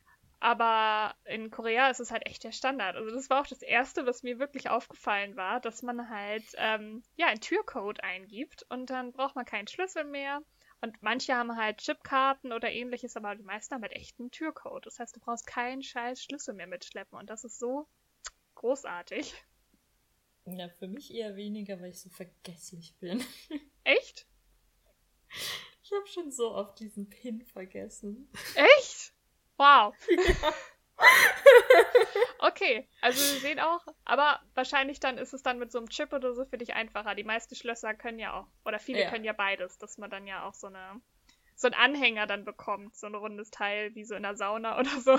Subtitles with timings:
[0.45, 2.97] Aber in Korea ist es halt echt der Standard.
[2.97, 7.03] Also das war auch das Erste, was mir wirklich aufgefallen war, dass man halt ähm,
[7.17, 10.43] ja einen Türcode eingibt und dann braucht man keinen Schlüssel mehr.
[10.83, 14.85] Und manche haben halt Chipkarten oder ähnliches, aber die meisten haben halt echt einen Türcode.
[14.85, 17.89] Das heißt, du brauchst keinen scheiß Schlüssel mehr mitschleppen und das ist so
[18.55, 19.35] großartig.
[20.45, 23.25] Ja, für mich eher weniger, weil ich so vergesslich bin.
[23.85, 24.27] Echt?
[25.83, 28.29] Ich habe schon so oft diesen Pin vergessen.
[28.55, 29.14] Echt?
[29.57, 29.95] Wow.
[32.39, 36.13] okay, also wir sehen auch, aber wahrscheinlich dann ist es dann mit so einem Chip
[36.13, 37.15] oder so für dich einfacher.
[37.15, 39.11] Die meisten Schlösser können ja auch, oder viele ja.
[39.11, 41.01] können ja beides, dass man dann ja auch so eine
[41.57, 45.01] so einen Anhänger dann bekommt, so ein rundes Teil, wie so in der Sauna oder
[45.01, 45.19] so.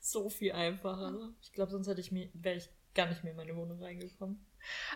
[0.00, 1.34] so viel einfacher.
[1.42, 4.46] Ich glaube, sonst hätte ich mir, wäre ich gar nicht mehr in meine Wohnung reingekommen.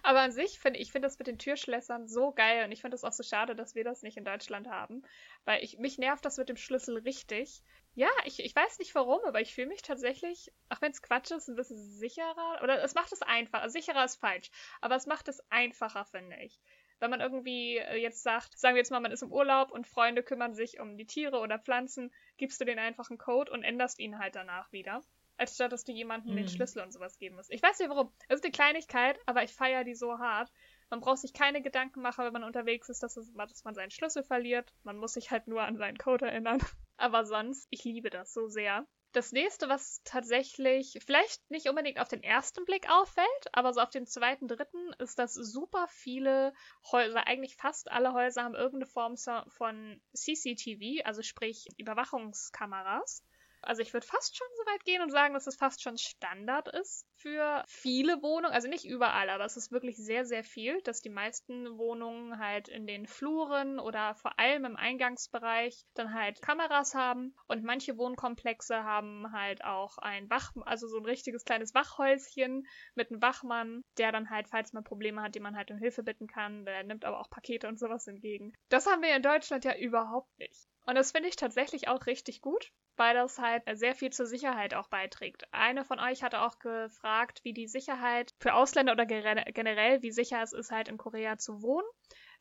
[0.02, 2.94] Aber an sich finde ich finde das mit den Türschlössern so geil und ich finde
[2.94, 5.02] es auch so schade, dass wir das nicht in Deutschland haben,
[5.44, 7.62] weil ich mich nervt das mit dem Schlüssel richtig.
[7.94, 11.30] Ja, ich, ich weiß nicht warum, aber ich fühle mich tatsächlich, auch wenn es Quatsch
[11.30, 12.60] ist, ein bisschen sicherer.
[12.62, 13.68] Oder es macht es einfacher.
[13.68, 14.50] Sicherer ist falsch,
[14.80, 16.58] aber es macht es einfacher, finde ich.
[17.00, 19.86] Wenn man irgendwie äh, jetzt sagt, sagen wir jetzt mal, man ist im Urlaub und
[19.86, 23.98] Freunde kümmern sich um die Tiere oder Pflanzen, gibst du den einfachen Code und änderst
[23.98, 25.02] ihn halt danach wieder
[25.42, 26.36] als statt dass du jemandem mhm.
[26.36, 27.52] den Schlüssel und sowas geben musst.
[27.52, 28.12] Ich weiß nicht warum.
[28.28, 30.50] Es ist eine Kleinigkeit, aber ich feiere die so hart.
[30.88, 33.90] Man braucht sich keine Gedanken machen, wenn man unterwegs ist, dass, es, dass man seinen
[33.90, 34.72] Schlüssel verliert.
[34.84, 36.60] Man muss sich halt nur an seinen Code erinnern.
[36.96, 38.86] Aber sonst, ich liebe das so sehr.
[39.12, 43.90] Das nächste, was tatsächlich vielleicht nicht unbedingt auf den ersten Blick auffällt, aber so auf
[43.90, 46.54] den zweiten, dritten, ist, dass super viele
[46.90, 49.16] Häuser, eigentlich fast alle Häuser haben irgendeine Form
[49.48, 53.22] von CCTV, also sprich Überwachungskameras.
[53.62, 56.68] Also ich würde fast schon so weit gehen und sagen, dass es fast schon Standard
[56.68, 58.52] ist für viele Wohnungen.
[58.52, 62.68] Also nicht überall, aber es ist wirklich sehr, sehr viel, dass die meisten Wohnungen halt
[62.68, 67.34] in den Fluren oder vor allem im Eingangsbereich dann halt Kameras haben.
[67.46, 73.10] Und manche Wohnkomplexe haben halt auch ein Wach, also so ein richtiges kleines Wachhäuschen mit
[73.10, 76.26] einem Wachmann, der dann halt, falls man Probleme hat, die man halt um Hilfe bitten
[76.26, 78.52] kann, der nimmt aber auch Pakete und sowas entgegen.
[78.68, 80.66] Das haben wir in Deutschland ja überhaupt nicht.
[80.84, 84.74] Und das finde ich tatsächlich auch richtig gut, weil das halt sehr viel zur Sicherheit
[84.74, 85.44] auch beiträgt.
[85.52, 90.42] Eine von euch hatte auch gefragt, wie die Sicherheit für Ausländer oder generell, wie sicher
[90.42, 91.86] es ist, halt in Korea zu wohnen.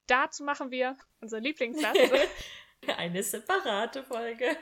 [0.08, 1.98] Dazu machen wir unser Lieblingssatz.
[2.98, 4.58] Eine separate Folge.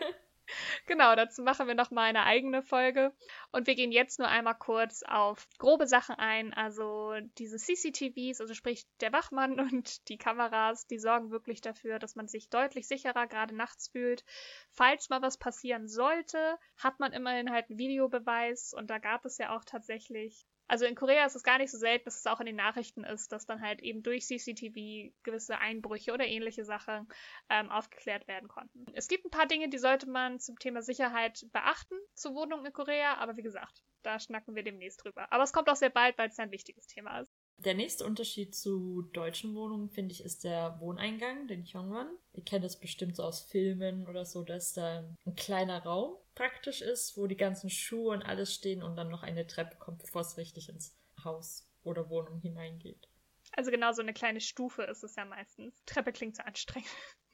[0.86, 3.14] Genau, dazu machen wir nochmal eine eigene Folge.
[3.52, 6.54] Und wir gehen jetzt nur einmal kurz auf grobe Sachen ein.
[6.54, 12.16] Also diese CCTVs, also sprich der Wachmann und die Kameras, die sorgen wirklich dafür, dass
[12.16, 14.24] man sich deutlich sicherer gerade nachts fühlt.
[14.72, 18.74] Falls mal was passieren sollte, hat man immerhin halt einen Videobeweis.
[18.74, 21.78] Und da gab es ja auch tatsächlich also in Korea ist es gar nicht so
[21.78, 25.58] selten, dass es auch in den Nachrichten ist, dass dann halt eben durch CCTV gewisse
[25.58, 27.08] Einbrüche oder ähnliche Sachen
[27.50, 28.86] ähm, aufgeklärt werden konnten.
[28.94, 32.72] Es gibt ein paar Dinge, die sollte man zum Thema Sicherheit beachten zur Wohnung in
[32.72, 35.32] Korea, aber wie gesagt, da schnacken wir demnächst drüber.
[35.32, 37.32] Aber es kommt auch sehr bald, weil es ein wichtiges Thema ist.
[37.58, 42.08] Der nächste Unterschied zu deutschen Wohnungen, finde ich, ist der Wohneingang, den Hyungwon.
[42.32, 46.82] Ihr kennt das bestimmt so aus Filmen oder so, dass da ein kleiner Raum praktisch
[46.82, 50.22] ist, wo die ganzen Schuhe und alles stehen und dann noch eine Treppe kommt, bevor
[50.22, 53.10] es richtig ins Haus oder Wohnung hineingeht.
[53.52, 55.84] Also genau so eine kleine Stufe ist es ja meistens.
[55.86, 56.90] Treppe klingt so anstrengend.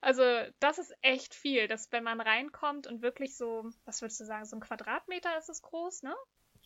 [0.00, 0.22] Also
[0.60, 4.44] das ist echt viel, dass wenn man reinkommt und wirklich so, was würdest du sagen,
[4.44, 6.14] so ein Quadratmeter ist es groß, ne?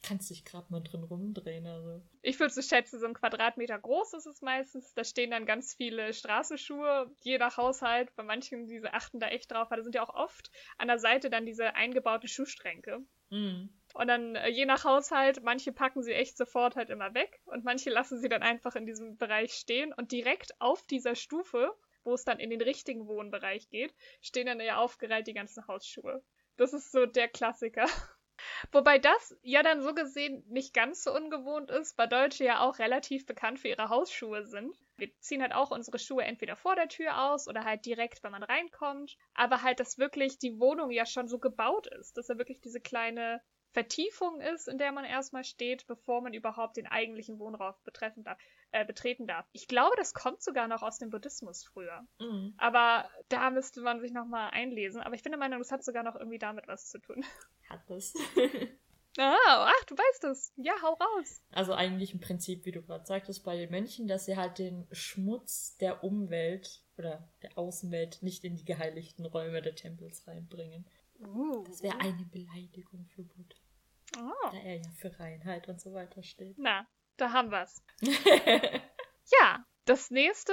[0.02, 2.00] Kannst dich gerade mal drin rumdrehen, also.
[2.22, 4.94] Ich würde so schätzen, so ein Quadratmeter groß ist es meistens.
[4.94, 8.14] Da stehen dann ganz viele Straßenschuhe, je nach Haushalt.
[8.14, 10.98] Bei manchen, diese achten da echt drauf, weil da sind ja auch oft an der
[10.98, 13.00] Seite dann diese eingebauten Schuhstränke.
[13.30, 13.68] Mm.
[13.94, 17.64] Und dann äh, je nach Haushalt, manche packen sie echt sofort halt immer weg und
[17.64, 21.74] manche lassen sie dann einfach in diesem Bereich stehen und direkt auf dieser Stufe,
[22.04, 26.22] wo es dann in den richtigen Wohnbereich geht, stehen dann ja aufgereiht die ganzen Hausschuhe.
[26.56, 27.86] Das ist so der Klassiker.
[28.72, 32.78] Wobei das ja dann so gesehen nicht ganz so ungewohnt ist, weil Deutsche ja auch
[32.78, 34.76] relativ bekannt für ihre Hausschuhe sind.
[34.96, 38.32] Wir ziehen halt auch unsere Schuhe entweder vor der Tür aus oder halt direkt, wenn
[38.32, 39.16] man reinkommt.
[39.34, 42.80] Aber halt, dass wirklich die Wohnung ja schon so gebaut ist, dass da wirklich diese
[42.80, 43.40] kleine
[43.72, 48.38] Vertiefung ist, in der man erstmal steht, bevor man überhaupt den eigentlichen Wohnraum betreffen darf,
[48.72, 49.46] äh, betreten darf.
[49.52, 52.06] Ich glaube, das kommt sogar noch aus dem Buddhismus früher.
[52.18, 52.54] Mhm.
[52.56, 55.02] Aber da müsste man sich nochmal einlesen.
[55.02, 57.24] Aber ich bin der Meinung, das hat sogar noch irgendwie damit was zu tun.
[57.68, 58.14] Hat es.
[59.20, 60.52] Ah, ach, du weißt es.
[60.56, 61.42] Ja, hau raus.
[61.50, 64.86] Also eigentlich im Prinzip, wie du gerade sagtest, bei den Mönchen, dass sie halt den
[64.92, 70.86] Schmutz der Umwelt oder der Außenwelt nicht in die geheiligten Räume der Tempels reinbringen.
[71.18, 71.64] Uh.
[71.64, 73.56] Das wäre eine Beleidigung für Buddha,
[74.18, 74.50] Oh.
[74.52, 76.54] da er ja für Reinheit und so weiter steht.
[76.56, 76.86] Na,
[77.16, 77.82] da haben wir's.
[79.40, 80.52] Ja, das nächste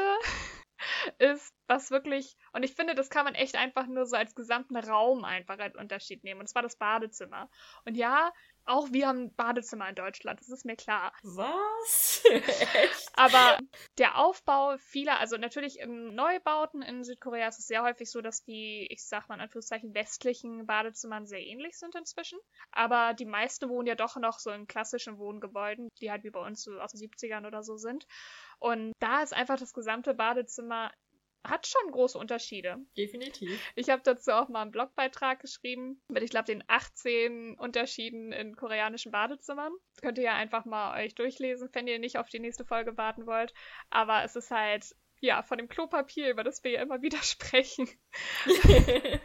[1.17, 4.77] ist, was wirklich, und ich finde, das kann man echt einfach nur so als gesamten
[4.77, 6.41] Raum einfach als Unterschied nehmen.
[6.41, 7.49] Und zwar das Badezimmer.
[7.85, 8.31] Und ja,
[8.65, 11.13] auch wir haben ein Badezimmer in Deutschland, das ist mir klar.
[11.21, 12.23] Was?
[12.31, 13.09] Echt?
[13.13, 13.59] Aber
[13.99, 18.43] der Aufbau vieler, also natürlich in Neubauten in Südkorea ist es sehr häufig so, dass
[18.43, 22.39] die, ich sag mal in Anführungszeichen, westlichen Badezimmern sehr ähnlich sind inzwischen.
[22.71, 26.41] Aber die meisten wohnen ja doch noch so in klassischen Wohngebäuden, die halt wie bei
[26.41, 28.07] uns so aus den 70ern oder so sind.
[28.59, 30.91] Und da ist einfach das gesamte Badezimmer
[31.49, 32.77] hat schon große Unterschiede.
[32.97, 33.61] Definitiv.
[33.75, 38.55] Ich habe dazu auch mal einen Blogbeitrag geschrieben mit, ich glaube, den 18 Unterschieden in
[38.55, 39.71] koreanischen Badezimmern.
[39.93, 42.97] Das könnt ihr ja einfach mal euch durchlesen, wenn ihr nicht auf die nächste Folge
[42.97, 43.53] warten wollt.
[43.89, 47.87] Aber es ist halt, ja, von dem Klopapier, über das wir ja immer wieder sprechen.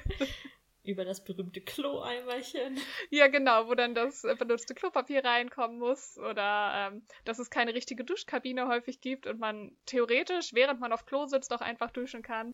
[0.82, 2.78] Über das berühmte Klo-Eimerchen.
[3.10, 7.74] Ja, genau, wo dann das äh, benutzte Klopapier reinkommen muss oder ähm, dass es keine
[7.74, 12.22] richtige Duschkabine häufig gibt und man theoretisch, während man auf Klo sitzt, auch einfach duschen
[12.22, 12.52] kann.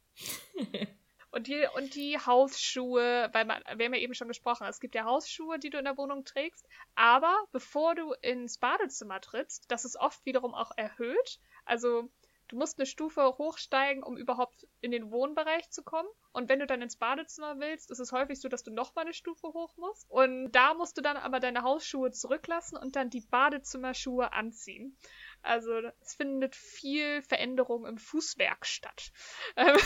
[1.32, 4.94] Und die, und die Hausschuhe, weil man, wir haben ja eben schon gesprochen, es gibt
[4.94, 9.84] ja Hausschuhe, die du in der Wohnung trägst, aber bevor du ins Badezimmer trittst, das
[9.84, 11.38] ist oft wiederum auch erhöht.
[11.66, 12.08] Also
[12.48, 16.08] du musst eine Stufe hochsteigen, um überhaupt in den Wohnbereich zu kommen.
[16.32, 19.14] Und wenn du dann ins Badezimmer willst, ist es häufig so, dass du nochmal eine
[19.14, 20.08] Stufe hoch musst.
[20.10, 24.96] Und da musst du dann aber deine Hausschuhe zurücklassen und dann die Badezimmerschuhe anziehen.
[25.42, 29.12] Also es findet viel Veränderung im Fußwerk statt,
[29.56, 29.76] ähm,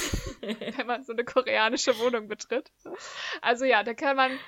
[0.77, 2.73] wenn man so eine koreanische Wohnung betritt.
[3.43, 4.39] Also ja, da kann man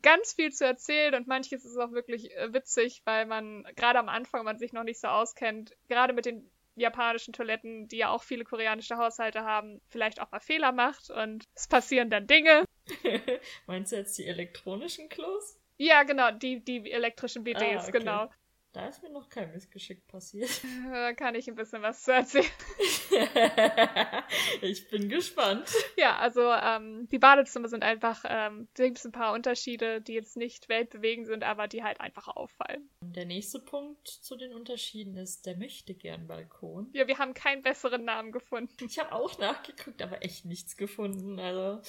[0.00, 4.08] ganz viel zu erzählen und manches ist auch wirklich äh, witzig, weil man gerade am
[4.08, 8.22] Anfang man sich noch nicht so auskennt, gerade mit den japanischen Toiletten, die ja auch
[8.22, 12.64] viele koreanische Haushalte haben, vielleicht auch mal Fehler macht und es passieren dann Dinge.
[13.66, 15.58] Meinst du jetzt die elektronischen Klos?
[15.78, 17.98] Ja, genau, die, die elektrischen BDs, Ah, okay.
[17.98, 18.30] genau.
[18.72, 20.50] Da ist mir noch kein Missgeschick passiert.
[20.92, 22.46] Da kann ich ein bisschen was zu erzählen.
[24.62, 25.68] ich bin gespannt.
[25.96, 30.14] Ja, also ähm, die Badezimmer sind einfach, ähm, da gibt es ein paar Unterschiede, die
[30.14, 32.88] jetzt nicht weltbewegend sind, aber die halt einfach auffallen.
[33.02, 36.90] Der nächste Punkt zu den Unterschieden ist der Möchtegern-Balkon.
[36.92, 38.72] Ja, wir haben keinen besseren Namen gefunden.
[38.86, 41.38] Ich habe auch nachgeguckt, aber echt nichts gefunden.
[41.38, 41.82] Also,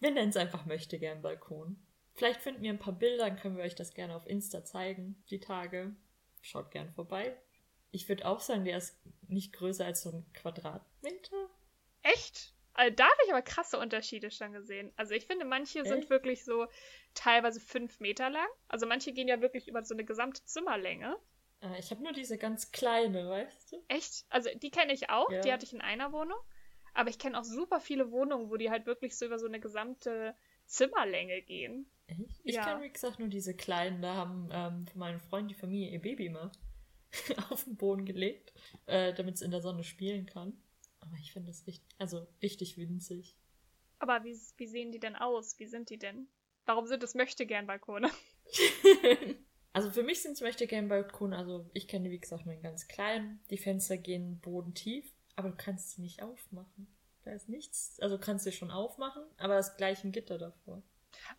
[0.00, 1.76] wir nennen es einfach Möchtegern-Balkon.
[2.14, 5.22] Vielleicht finden wir ein paar Bilder, dann können wir euch das gerne auf Insta zeigen,
[5.30, 5.96] die Tage.
[6.44, 7.36] Schaut gern vorbei.
[7.90, 11.48] Ich würde auch sagen, der ist nicht größer als so ein Quadratmeter.
[12.02, 12.52] Echt?
[12.74, 14.92] Also, da habe ich aber krasse Unterschiede schon gesehen.
[14.96, 16.10] Also ich finde, manche sind Echt?
[16.10, 16.66] wirklich so
[17.14, 18.46] teilweise fünf Meter lang.
[18.68, 21.16] Also manche gehen ja wirklich über so eine gesamte Zimmerlänge.
[21.62, 23.84] Äh, ich habe nur diese ganz kleine, weißt du?
[23.88, 24.26] Echt?
[24.28, 25.40] Also die kenne ich auch, Ja.
[25.40, 26.38] die hatte ich in einer Wohnung.
[26.92, 29.60] Aber ich kenne auch super viele Wohnungen, wo die halt wirklich so über so eine
[29.60, 30.36] gesamte
[30.66, 31.90] Zimmerlänge gehen.
[32.06, 32.40] Echt?
[32.44, 32.64] Ich Ja.
[32.64, 34.02] kenne, wie gesagt, nur diese kleinen.
[34.02, 36.50] Da haben ähm, von meinem Freund die Familie ihr Baby mal
[37.50, 38.52] auf den Boden gelegt,
[38.86, 40.56] äh, damit es in der Sonne spielen kann.
[41.00, 43.36] Aber ich finde das richtig, also richtig winzig.
[43.98, 45.58] Aber wie, wie sehen die denn aus?
[45.58, 46.28] Wie sind die denn?
[46.66, 48.10] Warum sind es Möchtegern-Balkone?
[49.74, 52.86] Also für mich sind zum Beispiel gerne Balkone, also ich kenne wie gesagt nur ganz
[52.86, 53.40] klein.
[53.50, 56.86] Die Fenster gehen bodentief, aber du kannst sie nicht aufmachen.
[57.24, 57.98] Da ist nichts.
[57.98, 60.84] Also kannst du sie schon aufmachen, aber das gleiche Gitter davor.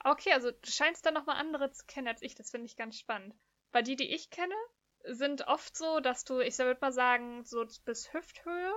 [0.04, 2.36] Okay, also du scheinst da nochmal andere zu kennen als ich.
[2.36, 3.36] Das finde ich ganz spannend.
[3.72, 4.56] Weil die, die ich kenne,
[5.04, 8.74] sind oft so, dass du, ich würde mal sagen, so bis Hüfthöhe,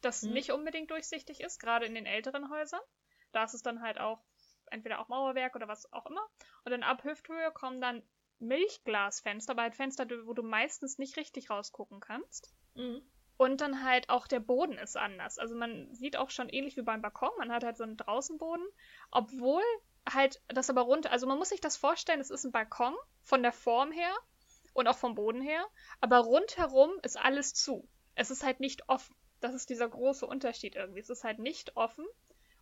[0.00, 0.32] das hm.
[0.32, 2.80] nicht unbedingt durchsichtig ist, gerade in den älteren Häusern.
[3.32, 4.22] Da ist es dann halt auch
[4.70, 6.26] entweder auch Mauerwerk oder was auch immer.
[6.64, 8.02] Und dann ab Hüfthöhe kommen dann
[8.38, 12.54] Milchglasfenster, aber halt Fenster, wo du meistens nicht richtig rausgucken kannst.
[12.74, 13.02] Mhm.
[13.38, 15.38] Und dann halt auch der Boden ist anders.
[15.38, 18.66] Also man sieht auch schon ähnlich wie beim Balkon, man hat halt so einen Draußenboden,
[19.10, 19.62] obwohl
[20.08, 23.42] halt das aber runter, also man muss sich das vorstellen, es ist ein Balkon von
[23.42, 24.14] der Form her
[24.72, 25.64] und auch vom Boden her,
[26.00, 27.88] aber rundherum ist alles zu.
[28.14, 29.14] Es ist halt nicht offen.
[29.40, 31.00] Das ist dieser große Unterschied irgendwie.
[31.00, 32.06] Es ist halt nicht offen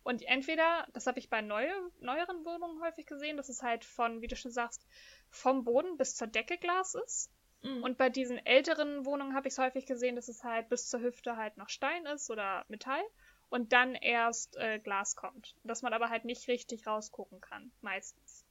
[0.05, 4.21] und entweder, das habe ich bei neue, neueren Wohnungen häufig gesehen, dass es halt von,
[4.21, 4.85] wie du schon sagst,
[5.31, 7.31] vom Boden bis zur Decke Glas ist.
[7.63, 7.81] Mhm.
[7.81, 10.99] Und bei diesen älteren Wohnungen habe ich es häufig gesehen, dass es halt bis zur
[10.99, 13.01] Hüfte halt noch Stein ist oder Metall
[13.49, 15.55] und dann erst äh, Glas kommt.
[15.63, 18.45] Dass man aber halt nicht richtig rausgucken kann, meistens.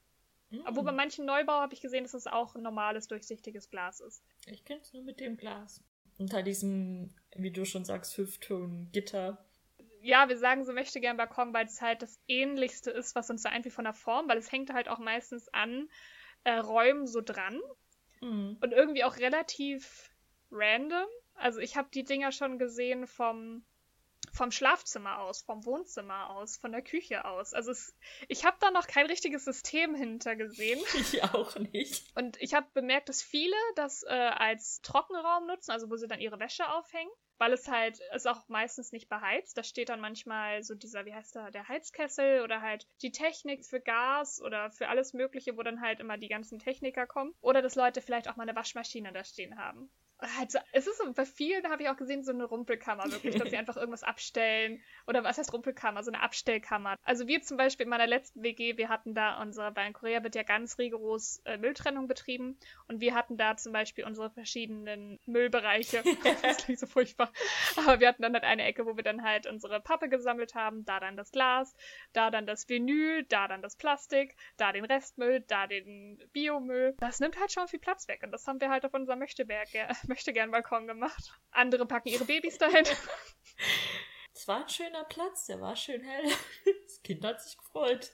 [0.49, 0.63] Mhm.
[0.65, 4.23] Obwohl bei manchen Neubau habe ich gesehen, dass es auch ein normales, durchsichtiges Glas ist.
[4.45, 5.81] Ich kenne es nur mit dem Glas.
[6.17, 9.45] Unter diesem, wie du schon sagst, Hüftton-Gitter
[10.05, 13.41] ja, wir sagen so möchte gern Balkon, weil es halt das ähnlichste ist, was uns
[13.41, 15.89] so einfällt von der Form, weil es hängt halt auch meistens an
[16.43, 17.59] äh, Räumen so dran.
[18.21, 18.57] Mhm.
[18.61, 20.11] Und irgendwie auch relativ
[20.51, 21.07] random.
[21.33, 23.65] Also ich habe die Dinger schon gesehen vom,
[24.33, 27.53] vom Schlafzimmer aus, vom Wohnzimmer aus, von der Küche aus.
[27.53, 27.95] Also es,
[28.27, 30.79] ich habe da noch kein richtiges System hinter gesehen.
[30.95, 32.15] Ich auch nicht.
[32.15, 36.19] Und ich habe bemerkt, dass viele das äh, als Trockenraum nutzen, also wo sie dann
[36.19, 39.57] ihre Wäsche aufhängen weil es halt ist auch meistens nicht beheizt.
[39.57, 43.65] Da steht dann manchmal so dieser, wie heißt der, der Heizkessel oder halt die Technik
[43.65, 47.33] für Gas oder für alles Mögliche, wo dann halt immer die ganzen Techniker kommen.
[47.41, 49.91] Oder dass Leute vielleicht auch mal eine Waschmaschine da stehen haben
[50.21, 53.35] halt so, es ist so, bei vielen habe ich auch gesehen, so eine Rumpelkammer wirklich,
[53.35, 54.81] dass sie einfach irgendwas abstellen.
[55.07, 56.03] Oder was heißt Rumpelkammer?
[56.03, 56.97] So eine Abstellkammer.
[57.03, 60.23] Also wir zum Beispiel in meiner letzten WG, wir hatten da unsere, weil in Korea
[60.23, 62.57] wird ja ganz rigoros äh, Mülltrennung betrieben
[62.87, 66.03] und wir hatten da zum Beispiel unsere verschiedenen Müllbereiche.
[66.41, 67.31] das klingt so furchtbar.
[67.75, 70.85] Aber wir hatten dann halt eine Ecke, wo wir dann halt unsere Pappe gesammelt haben,
[70.85, 71.75] da dann das Glas,
[72.13, 76.95] da dann das Vinyl, da dann das Plastik, da den Restmüll, da den Biomüll.
[76.99, 79.67] Das nimmt halt schon viel Platz weg und das haben wir halt auf unserem Möchteberg
[80.09, 81.33] möchte gern Balkon gemacht.
[81.51, 82.85] Andere packen ihre Babys dahin.
[84.33, 86.31] Es war ein schöner Platz, der war schön hell.
[86.85, 88.11] Das Kind hat sich gefreut.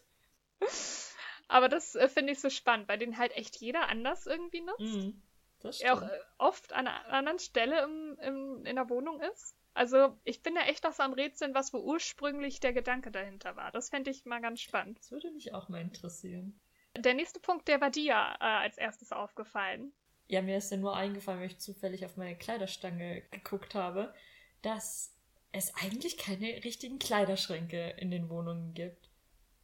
[1.48, 4.80] Aber das äh, finde ich so spannend, weil den halt echt jeder anders irgendwie nutzt.
[4.80, 5.22] Mm,
[5.60, 5.90] das stimmt.
[5.90, 9.56] Er auch äh, oft an einer anderen Stelle im, im, in der Wohnung ist.
[9.74, 13.56] Also ich bin ja echt noch so am Rätseln, was wo ursprünglich der Gedanke dahinter
[13.56, 13.72] war.
[13.72, 15.00] Das fände ich mal ganz spannend.
[15.00, 16.60] Das würde mich auch mal interessieren.
[16.98, 19.94] Der nächste Punkt, der war dir äh, als erstes aufgefallen.
[20.32, 24.14] Ja, mir ist ja nur eingefallen, weil ich zufällig auf meine Kleiderstange geguckt habe,
[24.62, 25.14] dass
[25.52, 29.10] es eigentlich keine richtigen Kleiderschränke in den Wohnungen gibt.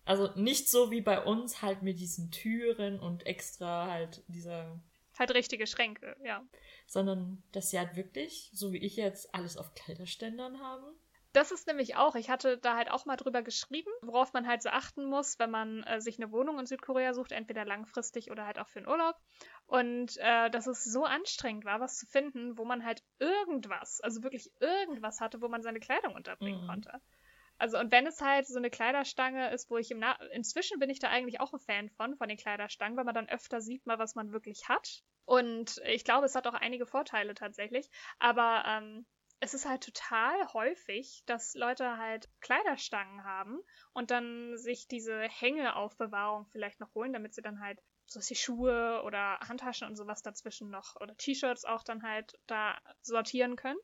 [0.03, 4.77] Also nicht so wie bei uns halt mit diesen Türen und extra halt dieser.
[5.17, 6.43] Halt richtige Schränke, ja.
[6.85, 10.83] Sondern dass sie halt wirklich, so wie ich jetzt, alles auf Kleiderständern haben.
[11.33, 14.61] Das ist nämlich auch, ich hatte da halt auch mal drüber geschrieben, worauf man halt
[14.61, 18.45] so achten muss, wenn man äh, sich eine Wohnung in Südkorea sucht, entweder langfristig oder
[18.45, 19.15] halt auch für einen Urlaub.
[19.65, 24.23] Und äh, dass es so anstrengend war, was zu finden, wo man halt irgendwas, also
[24.23, 26.67] wirklich irgendwas hatte, wo man seine Kleidung unterbringen mhm.
[26.67, 27.01] konnte.
[27.59, 30.91] Also, und wenn es halt so eine Kleiderstange ist, wo ich im Na inzwischen bin
[30.91, 33.85] ich da eigentlich auch ein Fan von, von den Kleiderstangen, weil man dann öfter sieht
[33.87, 35.03] mal, was man wirklich hat.
[35.25, 37.89] Und ich glaube, es hat auch einige Vorteile tatsächlich.
[38.19, 39.05] Aber ähm,
[39.39, 43.59] es ist halt total häufig, dass Leute halt Kleiderstangen haben
[43.93, 49.03] und dann sich diese Hängeaufbewahrung vielleicht noch holen, damit sie dann halt so die Schuhe
[49.03, 53.79] oder Handtaschen und sowas dazwischen noch oder T-Shirts auch dann halt da sortieren können.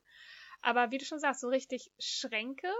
[0.60, 2.72] Aber wie du schon sagst, so richtig Schränke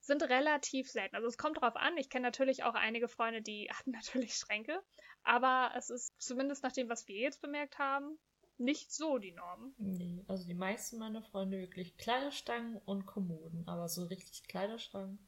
[0.00, 1.16] sind relativ selten.
[1.16, 1.96] Also es kommt drauf an.
[1.98, 4.82] Ich kenne natürlich auch einige Freunde, die hatten natürlich Schränke,
[5.22, 8.18] aber es ist zumindest nach dem, was wir jetzt bemerkt haben,
[8.60, 9.74] nicht so die Norm.
[9.78, 15.18] Nee, also die meisten meiner Freunde wirklich Kleiderstangen und Kommoden, aber so richtig Kleiderschrank.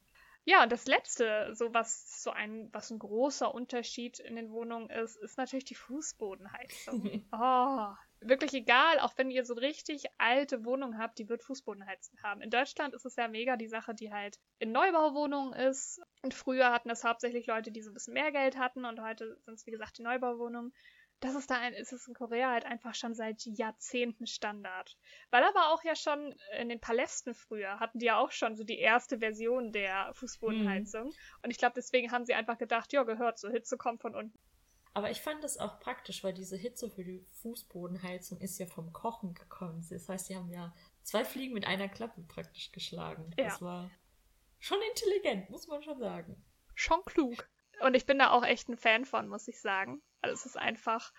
[0.45, 4.91] Ja, und das letzte, so was so ein, was ein großer Unterschied in den Wohnungen
[4.91, 7.25] ist, ist natürlich die Fußbodenheizung.
[7.33, 12.41] oh, wirklich egal, auch wenn ihr so richtig alte Wohnungen habt, die wird Fußbodenheizung haben.
[12.41, 16.01] In Deutschland ist es ja mega die Sache, die halt in Neubauwohnungen ist.
[16.23, 19.39] Und früher hatten es hauptsächlich Leute, die so ein bisschen mehr Geld hatten und heute
[19.45, 20.73] sind es, wie gesagt, die Neubauwohnungen
[21.23, 24.97] das ist da ein, ist es in Korea halt einfach schon seit Jahrzehnten Standard.
[25.31, 28.65] Weil aber auch ja schon in den Palästen früher hatten die ja auch schon so
[28.65, 31.07] die erste Version der Fußbodenheizung.
[31.07, 31.15] Mhm.
[31.43, 34.37] Und ich glaube, deswegen haben sie einfach gedacht, ja, gehört so, Hitze kommt von unten.
[34.95, 38.93] Aber ich fand das auch praktisch, weil diese Hitze für die Fußbodenheizung ist ja vom
[38.93, 39.87] Kochen gekommen.
[39.89, 43.33] Das heißt, sie haben ja zwei Fliegen mit einer Klappe praktisch geschlagen.
[43.39, 43.45] Ja.
[43.45, 43.91] Das war
[44.59, 46.45] schon intelligent, muss man schon sagen.
[46.75, 47.49] Schon klug.
[47.83, 50.03] Und ich bin da auch echt ein Fan von, muss ich sagen.
[50.21, 51.13] Also es ist einfach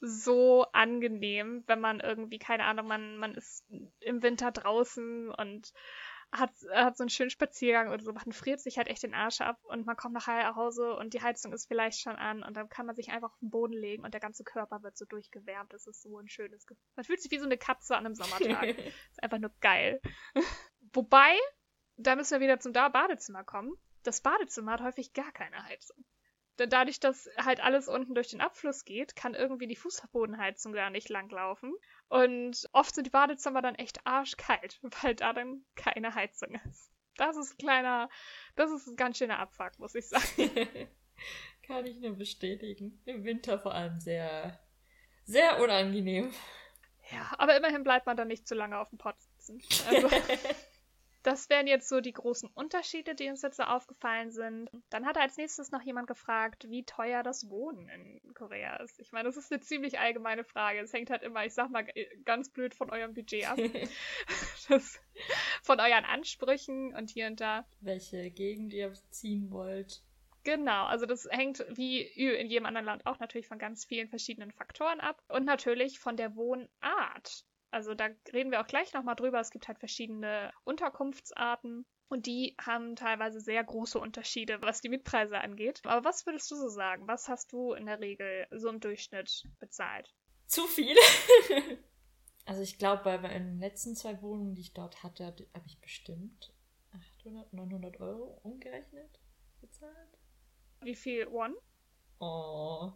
[0.00, 3.64] so angenehm, wenn man irgendwie, keine Ahnung, man, man ist
[4.00, 5.72] im Winter draußen und
[6.32, 9.42] hat, hat so einen schönen Spaziergang oder so, man friert sich halt echt den Arsch
[9.42, 12.56] ab und man kommt nachher nach Hause und die Heizung ist vielleicht schon an und
[12.56, 15.04] dann kann man sich einfach auf den Boden legen und der ganze Körper wird so
[15.04, 15.72] durchgewärmt.
[15.72, 16.82] Das ist so ein schönes Gefühl.
[16.96, 18.64] Man fühlt sich wie so eine Katze an einem Sommertag.
[19.10, 20.00] ist einfach nur geil.
[20.94, 21.36] Wobei,
[21.96, 23.74] da müssen wir wieder zum Badezimmer kommen.
[24.02, 26.04] Das Badezimmer hat häufig gar keine Heizung
[26.56, 31.08] dadurch, dass halt alles unten durch den Abfluss geht, kann irgendwie die Fußbodenheizung da nicht
[31.08, 31.74] langlaufen.
[32.08, 36.90] Und oft sind die Badezimmer dann echt arschkalt, weil da dann keine Heizung ist.
[37.16, 38.08] Das ist ein kleiner,
[38.56, 40.22] das ist ein ganz schöner Abfuck, muss ich sagen.
[41.62, 43.00] kann ich nur bestätigen.
[43.04, 44.58] Im Winter vor allem sehr,
[45.24, 46.32] sehr unangenehm.
[47.10, 49.62] Ja, aber immerhin bleibt man dann nicht zu lange auf dem Pott sitzen.
[49.88, 50.08] Also.
[51.22, 54.70] Das wären jetzt so die großen Unterschiede, die uns jetzt so aufgefallen sind.
[54.90, 58.98] Dann hat als nächstes noch jemand gefragt, wie teuer das Wohnen in Korea ist.
[58.98, 60.80] Ich meine, das ist eine ziemlich allgemeine Frage.
[60.80, 61.86] Es hängt halt immer, ich sag mal
[62.24, 63.56] ganz blöd, von eurem Budget ab.
[64.68, 65.00] das,
[65.62, 67.66] von euren Ansprüchen und hier und da.
[67.80, 70.02] Welche Gegend ihr ziehen wollt.
[70.44, 74.50] Genau, also das hängt wie in jedem anderen Land auch natürlich von ganz vielen verschiedenen
[74.50, 77.44] Faktoren ab und natürlich von der Wohnart.
[77.72, 79.40] Also da reden wir auch gleich nochmal drüber.
[79.40, 85.40] Es gibt halt verschiedene Unterkunftsarten und die haben teilweise sehr große Unterschiede, was die Mietpreise
[85.40, 85.80] angeht.
[85.84, 87.08] Aber was würdest du so sagen?
[87.08, 90.14] Was hast du in der Regel so im Durchschnitt bezahlt?
[90.46, 90.94] Zu viel.
[92.44, 96.52] also ich glaube, bei meinen letzten zwei Wohnungen, die ich dort hatte, habe ich bestimmt
[97.22, 99.18] 800, 900 Euro umgerechnet
[99.62, 100.18] bezahlt.
[100.82, 101.54] Wie viel One?
[102.18, 102.92] Oh,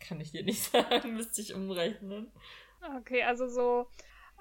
[0.00, 2.32] kann ich dir nicht sagen, müsste ich umrechnen.
[2.98, 3.88] Okay, also so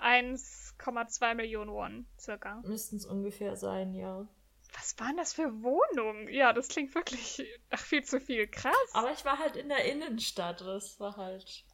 [0.02, 2.62] 1,2 Millionen Won circa.
[2.66, 4.28] Müssten es ungefähr sein, ja.
[4.76, 6.28] Was waren das für Wohnungen?
[6.30, 8.48] Ja, das klingt wirklich nach viel zu viel.
[8.48, 8.74] Krass.
[8.94, 10.62] Aber ich war halt in der Innenstadt.
[10.62, 11.66] Das war halt.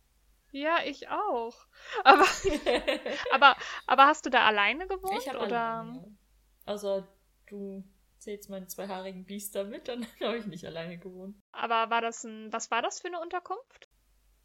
[0.51, 1.55] Ja, ich auch.
[2.03, 2.25] Aber,
[3.32, 3.55] aber,
[3.88, 5.21] aber hast du da alleine gewohnt?
[5.21, 5.60] Ich habe oder?
[5.60, 6.17] Alleine.
[6.65, 7.08] Also
[7.47, 7.84] du
[8.17, 11.38] zählst meine zweihaarigen Biester mit, dann habe ich nicht alleine gewohnt.
[11.51, 13.89] Aber war das ein, was war das für eine Unterkunft?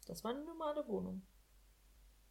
[0.07, 1.25] Das war eine normale Wohnung.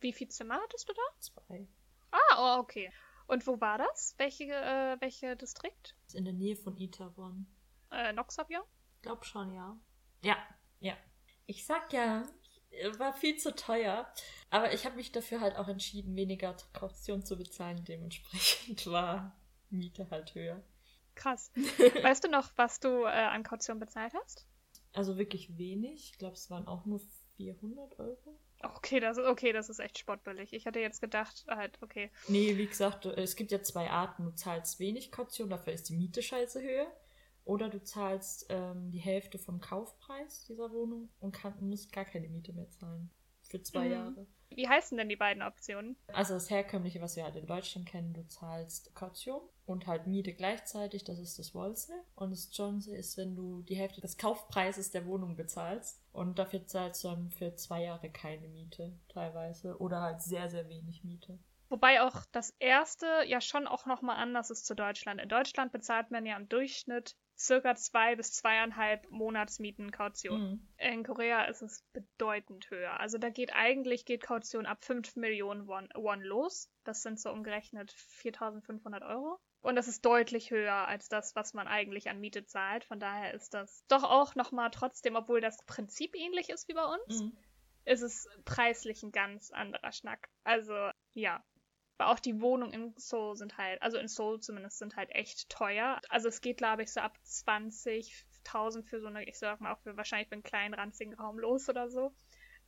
[0.01, 1.03] Wie viel Zimmer hattest du da?
[1.21, 1.67] Zwei.
[2.11, 2.93] Ah, oh, okay.
[3.27, 4.15] Und wo war das?
[4.19, 5.97] Welche, äh, welche Distrikt?
[6.13, 7.47] In der Nähe von Itaewon.
[7.91, 8.63] Äh, Noxabion?
[9.03, 9.77] Glaub schon, ja.
[10.23, 10.37] Ja,
[10.81, 10.97] ja.
[11.47, 12.27] Ich sag ja,
[12.99, 14.07] war viel zu teuer.
[14.51, 17.85] Aber ich habe mich dafür halt auch entschieden, weniger Kaution zu bezahlen.
[17.85, 19.37] Dementsprechend war
[19.71, 20.63] Miete halt höher.
[21.15, 21.53] Krass.
[22.03, 24.47] weißt du noch, was du äh, an Kaution bezahlt hast?
[24.93, 26.13] Also wirklich wenig.
[26.13, 27.01] Ich glaube, es waren auch nur
[27.37, 28.39] 400 Euro.
[28.65, 30.53] Okay, das ist, okay, das ist echt spottbillig.
[30.53, 32.11] Ich hatte jetzt gedacht, halt, okay.
[32.29, 34.25] Nee, wie gesagt, es gibt ja zwei Arten.
[34.25, 36.91] Du zahlst wenig Kaution, dafür ist die Miete scheiße höher.
[37.45, 42.29] Oder du zahlst ähm, die Hälfte vom Kaufpreis dieser Wohnung und kann, musst gar keine
[42.29, 43.11] Miete mehr zahlen.
[43.55, 43.93] Für zwei mhm.
[43.93, 44.27] Jahre.
[44.51, 45.97] Wie heißen denn die beiden Optionen?
[46.09, 50.33] Also das herkömmliche, was wir halt in Deutschland kennen, du zahlst Kaution und halt Miete
[50.33, 51.93] gleichzeitig, das ist das Wollse.
[52.17, 56.67] Und das Johnse ist, wenn du die Hälfte des Kaufpreises der Wohnung bezahlst und dafür
[56.67, 61.39] zahlst du dann für zwei Jahre keine Miete teilweise oder halt sehr, sehr wenig Miete.
[61.69, 65.21] Wobei auch das erste ja schon auch nochmal anders ist zu Deutschland.
[65.21, 70.41] In Deutschland bezahlt man ja im Durchschnitt circa zwei bis zweieinhalb Monatsmieten Kaution.
[70.41, 70.69] Mhm.
[70.79, 73.01] In Korea ist es bedeutend höher.
[73.01, 76.71] Also da geht eigentlich geht Kaution ab 5 Millionen Won, Won los.
[76.85, 79.41] Das sind so umgerechnet 4.500 Euro.
[79.61, 82.85] Und das ist deutlich höher als das, was man eigentlich an Miete zahlt.
[82.85, 86.85] Von daher ist das doch auch nochmal trotzdem, obwohl das Prinzip ähnlich ist wie bei
[86.85, 87.37] uns, mhm.
[87.87, 90.29] ist es preislich ein ganz anderer Schnack.
[90.45, 91.43] Also ja,
[91.99, 95.49] aber auch die Wohnungen in Seoul sind halt, also in Seoul zumindest, sind halt echt
[95.49, 96.01] teuer.
[96.09, 99.81] Also es geht, glaube ich, so ab 20.000 für so eine, ich sag mal auch
[99.81, 102.13] für wahrscheinlich für einen kleinen ranzigen Raum los oder so.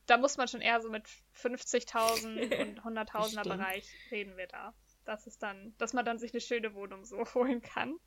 [0.05, 4.73] Da muss man schon eher so mit 50.000 und 100.000er Bereich reden wir da.
[5.03, 7.97] Das ist dann, dass man dann sich eine schöne Wohnung so holen kann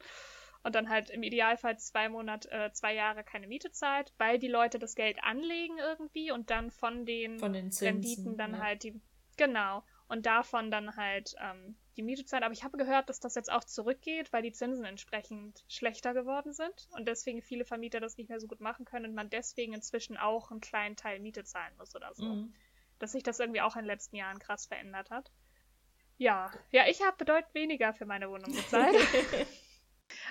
[0.62, 4.48] und dann halt im Idealfall zwei Monate, äh, zwei Jahre keine Miete zahlt, weil die
[4.48, 8.60] Leute das Geld anlegen irgendwie und dann von den, von den Zinsen, Renditen dann ja.
[8.60, 9.00] halt die,
[9.36, 12.42] genau und davon dann halt ähm, die Miete zahlen.
[12.42, 16.52] Aber ich habe gehört, dass das jetzt auch zurückgeht, weil die Zinsen entsprechend schlechter geworden
[16.52, 19.72] sind und deswegen viele Vermieter das nicht mehr so gut machen können und man deswegen
[19.72, 22.24] inzwischen auch einen kleinen Teil Miete zahlen muss oder so.
[22.24, 22.52] Mhm.
[22.98, 25.30] Dass sich das irgendwie auch in den letzten Jahren krass verändert hat.
[26.18, 28.96] Ja, ja, ich habe bedeutend weniger für meine Wohnung bezahlt.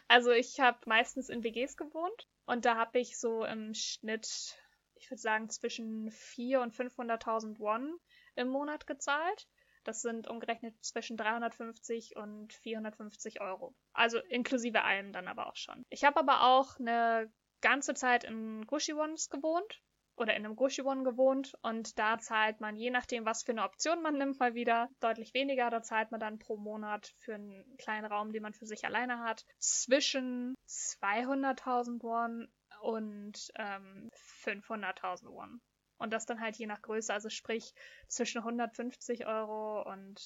[0.09, 4.57] also ich habe meistens in WGs gewohnt und da habe ich so im Schnitt
[4.95, 7.97] ich würde sagen, zwischen 400.000 und 500.000 Won
[8.35, 9.47] im Monat gezahlt.
[9.89, 13.73] Das sind umgerechnet zwischen 350 und 450 Euro.
[13.91, 15.83] Also inklusive allem dann aber auch schon.
[15.89, 19.81] Ich habe aber auch eine ganze Zeit in Gushiwons gewohnt
[20.15, 24.03] oder in einem Gushiwon gewohnt und da zahlt man, je nachdem, was für eine Option
[24.03, 25.71] man nimmt, mal wieder deutlich weniger.
[25.71, 29.21] Da zahlt man dann pro Monat für einen kleinen Raum, den man für sich alleine
[29.21, 32.47] hat, zwischen 200.000 Won
[32.83, 34.11] und ähm,
[34.43, 35.59] 500.000 Won.
[35.99, 37.73] Und das dann halt je nach Größe, also sprich
[38.07, 40.19] zwischen 150 Euro und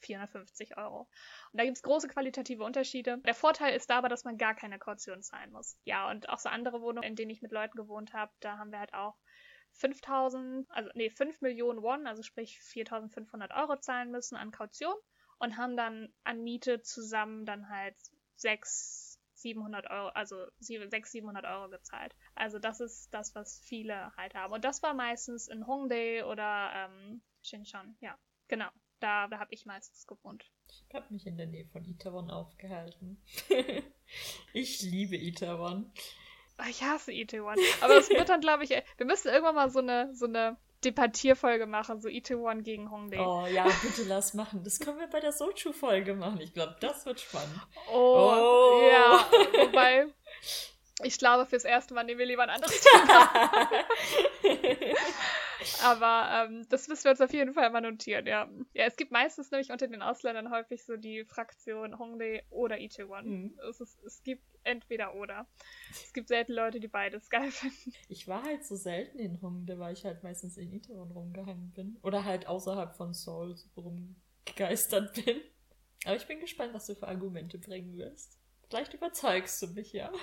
[0.00, 1.08] 450 Euro.
[1.52, 3.18] Und da gibt es große qualitative Unterschiede.
[3.18, 5.76] Der Vorteil ist aber, dass man gar keine Kaution zahlen muss.
[5.84, 8.72] Ja, und auch so andere Wohnungen, in denen ich mit Leuten gewohnt habe, da haben
[8.72, 9.16] wir halt auch
[9.74, 14.94] 5000, also nee, 5 Millionen Won, also sprich 4500 Euro zahlen müssen an Kaution
[15.38, 17.96] und haben dann an Miete zusammen dann halt
[18.36, 19.11] 6,
[19.42, 22.14] 700 Euro, also 600, 700 Euro gezahlt.
[22.34, 24.52] Also das ist das, was viele halt haben.
[24.52, 27.96] Und das war meistens in Hongdae oder ähm, Xinjiang.
[28.00, 28.16] Ja,
[28.48, 28.68] genau.
[29.00, 30.44] Da, da habe ich meistens gewohnt.
[30.68, 33.20] Ich habe mich in der Nähe von Itaewon aufgehalten.
[34.52, 35.92] ich liebe Itaewon.
[36.56, 37.56] Ah, ich hasse Itaewon.
[37.80, 41.66] Aber das wird dann, glaube ich, wir müssen irgendwann mal so eine, so eine Debattierfolge
[41.66, 43.20] machen, so Itaewon gegen Hongdae.
[43.20, 44.62] Oh ja, bitte lass machen.
[44.64, 46.40] Das können wir bei der Sochu-Folge machen.
[46.40, 47.60] Ich glaube, das wird spannend.
[47.92, 48.90] Oh, oh.
[48.90, 49.26] ja.
[49.64, 50.06] Wobei,
[51.02, 53.68] ich glaube, fürs erste Mal nehmen wir lieber ein anderes Thema.
[55.82, 58.48] Aber ähm, das müssen wir uns auf jeden Fall mal notieren, ja.
[58.72, 63.26] Ja, es gibt meistens nämlich unter den Ausländern häufig so die Fraktion Hongdae oder Itaewon.
[63.26, 63.58] Mhm.
[63.68, 65.46] Es, ist, es gibt entweder oder.
[65.90, 67.92] Es gibt selten Leute, die beides geil finden.
[68.08, 71.98] Ich war halt so selten in Hongdae, weil ich halt meistens in Itaewon rumgehangen bin.
[72.02, 75.40] Oder halt außerhalb von Seoul rumgegeistert bin.
[76.04, 78.38] Aber ich bin gespannt, was du für Argumente bringen wirst.
[78.68, 80.10] Vielleicht überzeugst du mich, ja.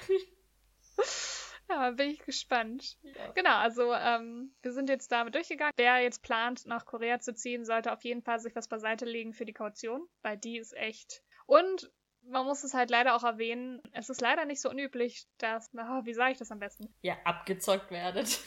[1.70, 2.98] Ja, bin ich gespannt.
[3.04, 3.32] Ja.
[3.36, 5.74] Genau, also ähm, wir sind jetzt damit durchgegangen.
[5.78, 9.34] Wer jetzt plant, nach Korea zu ziehen, sollte auf jeden Fall sich was beiseite legen
[9.34, 11.22] für die Kaution, weil die ist echt.
[11.46, 11.92] Und
[12.24, 16.06] man muss es halt leider auch erwähnen, es ist leider nicht so unüblich, dass, oh,
[16.06, 16.94] wie sage ich das am besten?
[17.02, 18.40] Ja, abgezockt werdet.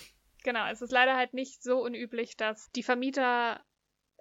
[0.45, 3.65] Genau, es ist leider halt nicht so unüblich, dass die Vermieter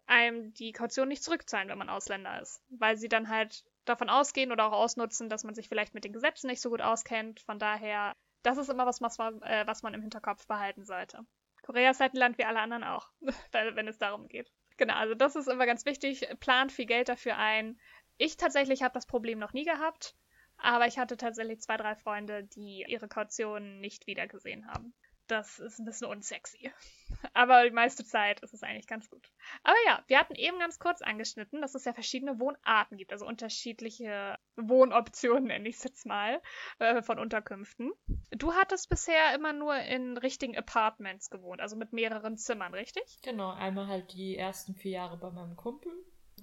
[0.05, 4.51] einem die Kaution nicht zurückzahlen, wenn man Ausländer ist, weil sie dann halt davon ausgehen
[4.51, 7.39] oder auch ausnutzen, dass man sich vielleicht mit den Gesetzen nicht so gut auskennt.
[7.39, 11.19] Von daher das ist immer was, was man, äh, was man im Hinterkopf behalten sollte.
[11.63, 13.09] Korea ist halt ein Land wie alle anderen auch,
[13.51, 14.51] wenn es darum geht.
[14.77, 16.27] Genau, also das ist immer ganz wichtig.
[16.39, 17.79] Plant viel Geld dafür ein.
[18.17, 20.15] Ich tatsächlich habe das Problem noch nie gehabt,
[20.57, 24.93] aber ich hatte tatsächlich zwei, drei Freunde, die ihre Kaution nicht wiedergesehen haben
[25.31, 26.71] das ist ein bisschen unsexy.
[27.33, 29.31] Aber die meiste Zeit ist es eigentlich ganz gut.
[29.63, 33.25] Aber ja, wir hatten eben ganz kurz angeschnitten, dass es ja verschiedene Wohnarten gibt, also
[33.25, 36.41] unterschiedliche Wohnoptionen, nenne ich es jetzt mal,
[36.79, 37.91] äh, von Unterkünften.
[38.31, 43.19] Du hattest bisher immer nur in richtigen Apartments gewohnt, also mit mehreren Zimmern, richtig?
[43.23, 45.91] Genau, einmal halt die ersten vier Jahre bei meinem Kumpel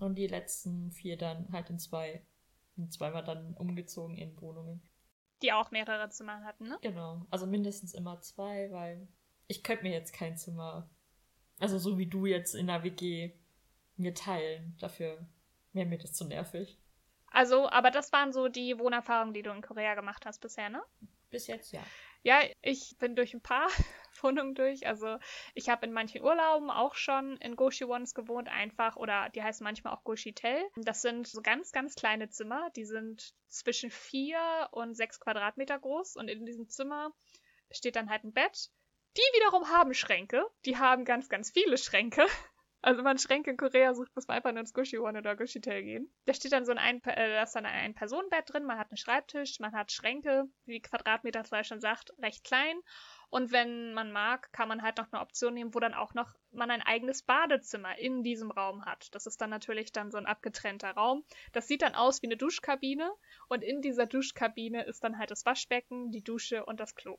[0.01, 2.23] und die letzten vier dann halt in zwei.
[2.77, 4.81] Und zweimal dann umgezogen in Wohnungen.
[5.43, 6.79] Die auch mehrere Zimmer hatten, ne?
[6.83, 7.27] Genau.
[7.31, 9.09] Also mindestens immer zwei, weil
[9.47, 10.89] ich könnte mir jetzt kein Zimmer,
[11.59, 13.33] also so wie du jetzt in der WG,
[13.97, 14.77] mir teilen.
[14.81, 15.27] Dafür
[15.73, 16.79] wäre mir das zu nervig.
[17.31, 20.83] Also, aber das waren so die Wohnerfahrungen, die du in Korea gemacht hast bisher, ne?
[21.31, 21.83] Bis jetzt, ja.
[22.23, 23.69] Ja, ich bin durch ein paar
[24.23, 24.87] Wohnungen durch.
[24.87, 25.19] Also
[25.55, 29.65] ich habe in manchen Urlauben auch schon in Goshi Ones gewohnt, einfach, oder die heißen
[29.65, 30.63] manchmal auch Goshi Tel.
[30.77, 32.71] Das sind so ganz, ganz kleine Zimmer.
[32.77, 36.17] Die sind zwischen vier und sechs Quadratmeter groß.
[36.17, 37.13] Und in diesem Zimmer
[37.71, 38.71] steht dann halt ein Bett.
[39.17, 40.47] Die wiederum haben Schränke.
[40.65, 42.27] Die haben ganz, ganz viele Schränke.
[42.81, 45.61] Also wenn man Schränke in Korea sucht, muss man einfach nur ins One oder Gushi
[45.61, 46.13] Tel gehen.
[46.27, 48.91] Da steht dann so ein, ein äh, da ist dann ein Personenbett drin, man hat
[48.91, 52.79] einen Schreibtisch, man hat Schränke, wie die Quadratmeterzahl schon sagt, recht klein.
[53.31, 56.35] Und wenn man mag, kann man halt noch eine Option nehmen, wo dann auch noch
[56.51, 59.15] man ein eigenes Badezimmer in diesem Raum hat.
[59.15, 61.25] Das ist dann natürlich dann so ein abgetrennter Raum.
[61.53, 63.11] Das sieht dann aus wie eine Duschkabine
[63.49, 67.19] und in dieser Duschkabine ist dann halt das Waschbecken, die Dusche und das Klo.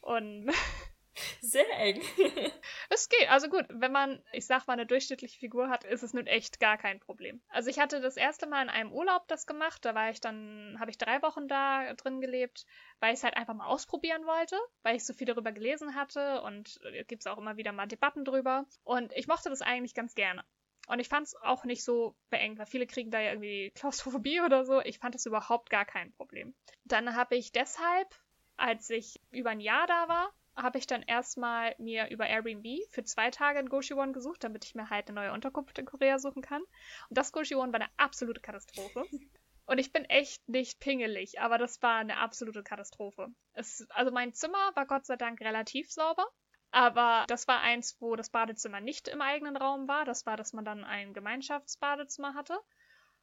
[0.00, 0.46] Und
[1.40, 2.02] Sehr eng.
[2.90, 3.30] es geht.
[3.30, 6.60] Also gut, wenn man, ich sag mal, eine durchschnittliche Figur hat, ist es nun echt
[6.60, 7.40] gar kein Problem.
[7.48, 9.84] Also ich hatte das erste Mal in einem Urlaub das gemacht.
[9.84, 12.66] Da war ich dann, habe ich drei Wochen da drin gelebt,
[13.00, 16.42] weil ich es halt einfach mal ausprobieren wollte, weil ich so viel darüber gelesen hatte
[16.42, 18.66] und gibt es auch immer wieder mal Debatten drüber.
[18.84, 20.44] Und ich mochte das eigentlich ganz gerne.
[20.90, 24.40] Und ich fand es auch nicht so beengt, weil viele kriegen da ja irgendwie Klaustrophobie
[24.40, 24.80] oder so.
[24.80, 26.54] Ich fand es überhaupt gar kein Problem.
[26.84, 28.08] Dann habe ich deshalb,
[28.56, 33.04] als ich über ein Jahr da war, habe ich dann erstmal mir über Airbnb für
[33.04, 36.42] zwei Tage in Goshiwon gesucht, damit ich mir halt eine neue Unterkunft in Korea suchen
[36.42, 36.62] kann.
[36.62, 39.04] Und das Goshiwon war eine absolute Katastrophe.
[39.66, 43.28] Und ich bin echt nicht pingelig, aber das war eine absolute Katastrophe.
[43.52, 46.26] Es, also mein Zimmer war Gott sei Dank relativ sauber,
[46.72, 50.04] Aber das war eins, wo das Badezimmer nicht im eigenen Raum war.
[50.04, 52.58] Das war, dass man dann ein Gemeinschaftsbadezimmer hatte.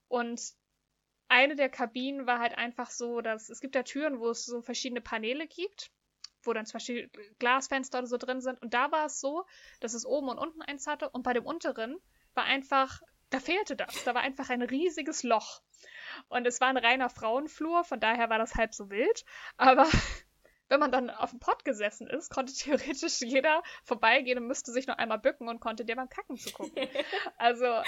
[0.08, 0.54] Und
[1.30, 4.62] eine der Kabinen war halt einfach so, dass es gibt ja Türen, wo es so
[4.62, 5.92] verschiedene Paneele gibt,
[6.48, 8.62] wo dann zum Beispiel Glasfenster oder so drin sind.
[8.62, 9.46] Und da war es so,
[9.80, 11.10] dass es oben und unten eins hatte.
[11.10, 11.98] Und bei dem unteren
[12.34, 14.04] war einfach, da fehlte das.
[14.06, 15.62] Da war einfach ein riesiges Loch.
[16.30, 19.26] Und es war ein reiner Frauenflur, von daher war das halb so wild.
[19.58, 19.86] Aber
[20.70, 24.88] wenn man dann auf dem Pott gesessen ist, konnte theoretisch jeder vorbeigehen und müsste sich
[24.88, 26.88] noch einmal bücken und konnte dir beim Kacken zugucken.
[27.38, 27.82] also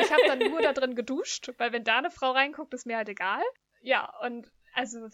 [0.00, 2.96] ich habe dann nur da drin geduscht, weil wenn da eine Frau reinguckt, ist mir
[2.96, 3.42] halt egal.
[3.82, 5.08] Ja, und also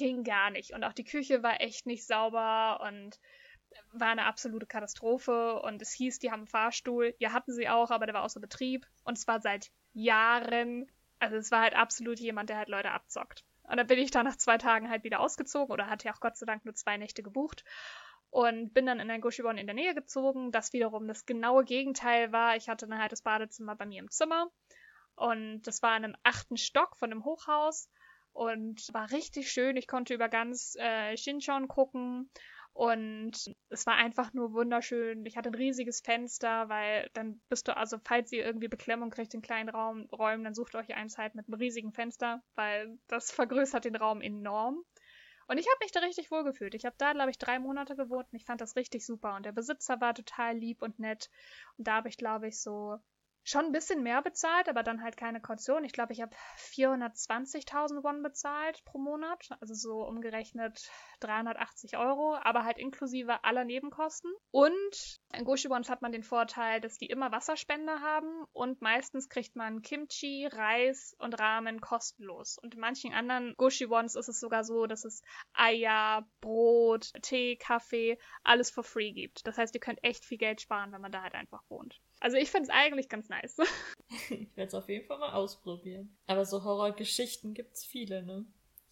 [0.00, 0.72] ging gar nicht.
[0.72, 3.20] Und auch die Küche war echt nicht sauber und
[3.92, 5.60] war eine absolute Katastrophe.
[5.60, 7.14] Und es hieß, die haben einen Fahrstuhl.
[7.18, 8.86] Ja, hatten sie auch, aber der war außer Betrieb.
[9.04, 10.90] Und zwar seit Jahren.
[11.18, 13.44] Also es war halt absolut jemand, der halt Leute abzockt.
[13.64, 16.20] Und dann bin ich da nach zwei Tagen halt wieder ausgezogen oder hatte ja auch
[16.20, 17.62] Gott sei Dank nur zwei Nächte gebucht
[18.30, 22.32] und bin dann in ein Gushibon in der Nähe gezogen, das wiederum das genaue Gegenteil
[22.32, 22.56] war.
[22.56, 24.50] Ich hatte dann halt das Badezimmer bei mir im Zimmer
[25.14, 27.90] und das war in einem achten Stock von einem Hochhaus
[28.32, 29.76] und war richtig schön.
[29.76, 32.30] Ich konnte über ganz äh, Shinchon gucken
[32.72, 35.26] und es war einfach nur wunderschön.
[35.26, 39.34] Ich hatte ein riesiges Fenster, weil dann bist du, also falls ihr irgendwie Beklemmung kriegt
[39.34, 43.30] in kleinen Raum, Räumen, dann sucht euch eins halt mit einem riesigen Fenster, weil das
[43.32, 44.84] vergrößert den Raum enorm.
[45.48, 46.74] Und ich habe mich da richtig wohl gefühlt.
[46.74, 49.34] Ich habe da, glaube ich, drei Monate gewohnt und ich fand das richtig super.
[49.34, 51.28] Und der Besitzer war total lieb und nett.
[51.76, 52.98] Und da habe ich, glaube ich, so
[53.44, 55.84] schon ein bisschen mehr bezahlt, aber dann halt keine Kaution.
[55.84, 62.64] Ich glaube, ich habe 420.000 Won bezahlt pro Monat, also so umgerechnet 380 Euro, aber
[62.64, 64.30] halt inklusive aller Nebenkosten.
[64.50, 69.56] Und in Goshibons hat man den Vorteil, dass die immer Wasserspender haben und meistens kriegt
[69.56, 72.58] man Kimchi, Reis und Ramen kostenlos.
[72.58, 75.22] Und in manchen anderen Goshibons ist es sogar so, dass es
[75.52, 79.46] Eier, Brot, Tee, Kaffee, alles for free gibt.
[79.46, 82.00] Das heißt, ihr könnt echt viel Geld sparen, wenn man da halt einfach wohnt.
[82.20, 83.56] Also ich finde es eigentlich ganz nice.
[84.30, 86.16] ich werde es auf jeden Fall mal ausprobieren.
[86.26, 88.44] Aber so Horrorgeschichten gibt es viele, ne?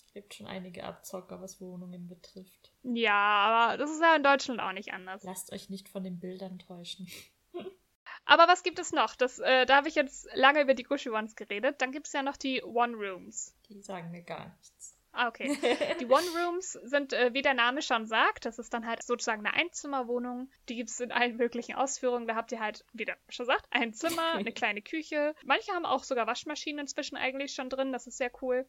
[0.06, 2.72] Es gibt schon einige Abzocker, was Wohnungen betrifft.
[2.82, 5.22] Ja, aber das ist ja in Deutschland auch nicht anders.
[5.22, 7.06] Lasst euch nicht von den Bildern täuschen.
[8.24, 9.14] aber was gibt es noch?
[9.14, 11.82] Das, äh, da habe ich jetzt lange über die Gushy Ones geredet.
[11.82, 13.54] Dann gibt es ja noch die One Rooms.
[13.68, 14.97] Die sagen mir gar nichts.
[15.12, 15.48] Ah, okay.
[16.00, 19.54] Die One-Rooms sind, äh, wie der Name schon sagt, das ist dann halt sozusagen eine
[19.54, 20.50] Einzimmerwohnung.
[20.68, 22.26] Die gibt es in allen möglichen Ausführungen.
[22.26, 25.34] Da habt ihr halt, wie der schon sagt, ein Zimmer, eine kleine Küche.
[25.44, 27.92] Manche haben auch sogar Waschmaschinen inzwischen eigentlich schon drin.
[27.92, 28.66] Das ist sehr cool.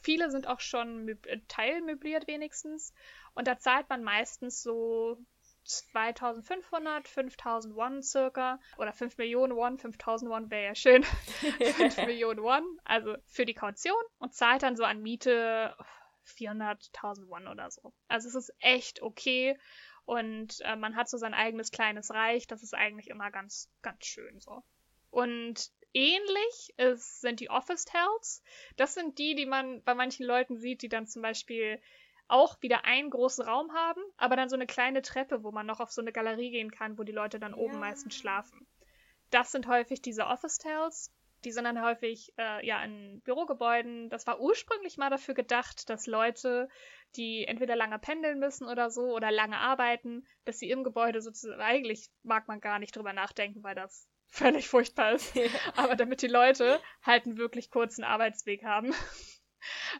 [0.00, 2.92] Viele sind auch schon äh, teilmöbliert wenigstens.
[3.34, 5.18] Und da zahlt man meistens so
[5.68, 8.58] 2500, 5000 Won circa.
[8.78, 11.04] Oder 5 Millionen Won, 5000 Won wäre ja schön.
[11.76, 14.02] 5 Millionen Won, also für die Kaution.
[14.18, 15.76] Und zahlt dann so an Miete
[16.26, 17.92] 400.000 Won oder so.
[18.08, 19.58] Also es ist echt okay.
[20.04, 22.46] Und äh, man hat so sein eigenes kleines Reich.
[22.46, 24.62] Das ist eigentlich immer ganz, ganz schön so.
[25.10, 28.42] Und ähnlich ist, sind die Office Tales.
[28.76, 31.80] Das sind die, die man bei manchen Leuten sieht, die dann zum Beispiel
[32.28, 35.80] auch wieder einen großen Raum haben, aber dann so eine kleine Treppe, wo man noch
[35.80, 37.58] auf so eine Galerie gehen kann, wo die Leute dann ja.
[37.58, 38.66] oben meistens schlafen.
[39.30, 41.12] Das sind häufig diese Office Tales.
[41.44, 44.10] Die sind dann häufig äh, ja in Bürogebäuden.
[44.10, 46.68] Das war ursprünglich mal dafür gedacht, dass Leute,
[47.14, 51.60] die entweder lange pendeln müssen oder so oder lange arbeiten, dass sie im Gebäude sozusagen
[51.60, 55.34] eigentlich mag man gar nicht drüber nachdenken, weil das völlig furchtbar ist.
[55.36, 55.48] Ja.
[55.76, 58.92] Aber damit die Leute halt einen wirklich kurzen Arbeitsweg haben.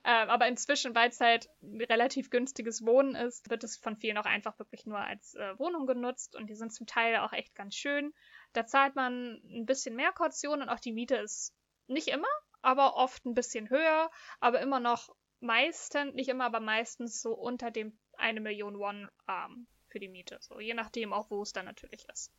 [0.04, 4.26] Ähm, aber inzwischen, weil es halt relativ günstiges Wohnen ist, wird es von vielen auch
[4.26, 7.74] einfach wirklich nur als äh, Wohnung genutzt und die sind zum Teil auch echt ganz
[7.74, 8.12] schön.
[8.52, 11.54] Da zahlt man ein bisschen mehr Kaution und auch die Miete ist
[11.86, 12.28] nicht immer,
[12.62, 17.70] aber oft ein bisschen höher, aber immer noch meistens, nicht immer, aber meistens so unter
[17.70, 20.38] dem eine Million Won ähm, für die Miete.
[20.40, 22.32] So, je nachdem auch, wo es dann natürlich ist.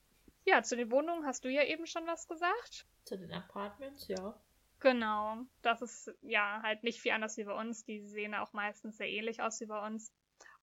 [0.46, 2.86] Ja, zu den Wohnungen hast du ja eben schon was gesagt.
[3.06, 4.40] Zu den Apartments, ja.
[4.80, 5.38] Genau.
[5.62, 7.84] Das ist ja halt nicht viel anders wie bei uns.
[7.84, 10.14] Die sehen auch meistens sehr ähnlich aus wie bei uns.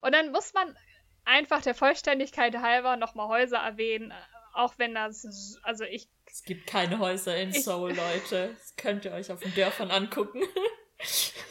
[0.00, 0.76] Und dann muss man
[1.24, 4.12] einfach der Vollständigkeit halber nochmal Häuser erwähnen,
[4.54, 6.08] auch wenn das, also ich.
[6.26, 8.54] Es gibt keine Häuser in Seoul, Leute.
[8.54, 10.42] Das könnt ihr euch auf den Dörfern angucken.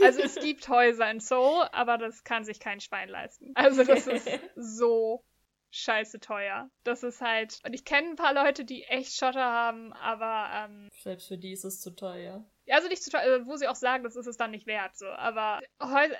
[0.01, 3.51] Also es gibt Häuser in Seoul, aber das kann sich kein Schwein leisten.
[3.53, 5.23] Also das ist so
[5.69, 6.69] scheiße teuer.
[6.83, 7.59] Das ist halt.
[7.63, 10.49] Und ich kenne ein paar Leute, die echt Schotter haben, aber.
[10.51, 12.43] Ähm, Selbst für die ist es zu teuer.
[12.69, 15.07] Also nicht zu teuer, wo sie auch sagen, das ist es dann nicht wert, so.
[15.07, 15.61] Aber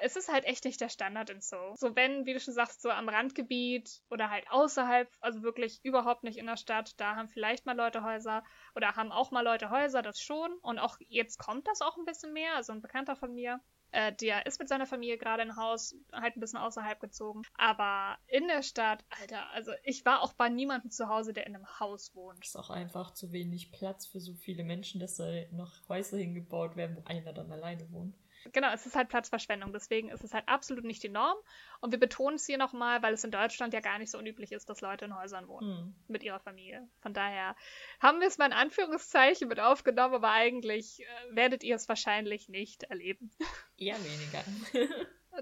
[0.01, 1.73] es ist halt echt nicht der Standard in So.
[1.75, 6.23] So, wenn, wie du schon sagst, so am Randgebiet oder halt außerhalb, also wirklich überhaupt
[6.23, 8.43] nicht in der Stadt, da haben vielleicht mal Leute Häuser
[8.75, 10.53] oder haben auch mal Leute Häuser, das schon.
[10.62, 12.55] Und auch jetzt kommt das auch ein bisschen mehr.
[12.55, 13.60] Also ein Bekannter von mir,
[13.91, 17.43] Äh, der ist mit seiner Familie gerade ein Haus, halt ein bisschen außerhalb gezogen.
[17.56, 21.56] Aber in der Stadt, Alter, also ich war auch bei niemandem zu Hause, der in
[21.56, 22.43] einem Haus wohnt.
[22.43, 26.76] Ist auch einfach zu wenig Platz für so viele Menschen, dass da noch Häuser hingebaut
[26.76, 28.15] werden, wo einer dann alleine wohnt.
[28.53, 29.73] Genau, es ist halt Platzverschwendung.
[29.73, 31.38] Deswegen ist es halt absolut nicht die Norm.
[31.81, 34.51] Und wir betonen es hier nochmal, weil es in Deutschland ja gar nicht so unüblich
[34.51, 35.77] ist, dass Leute in Häusern wohnen.
[35.77, 35.95] Hm.
[36.08, 36.88] Mit ihrer Familie.
[37.01, 37.55] Von daher
[37.99, 42.49] haben wir es mal in Anführungszeichen mit aufgenommen, aber eigentlich äh, werdet ihr es wahrscheinlich
[42.49, 43.31] nicht erleben.
[43.77, 44.43] Eher weniger.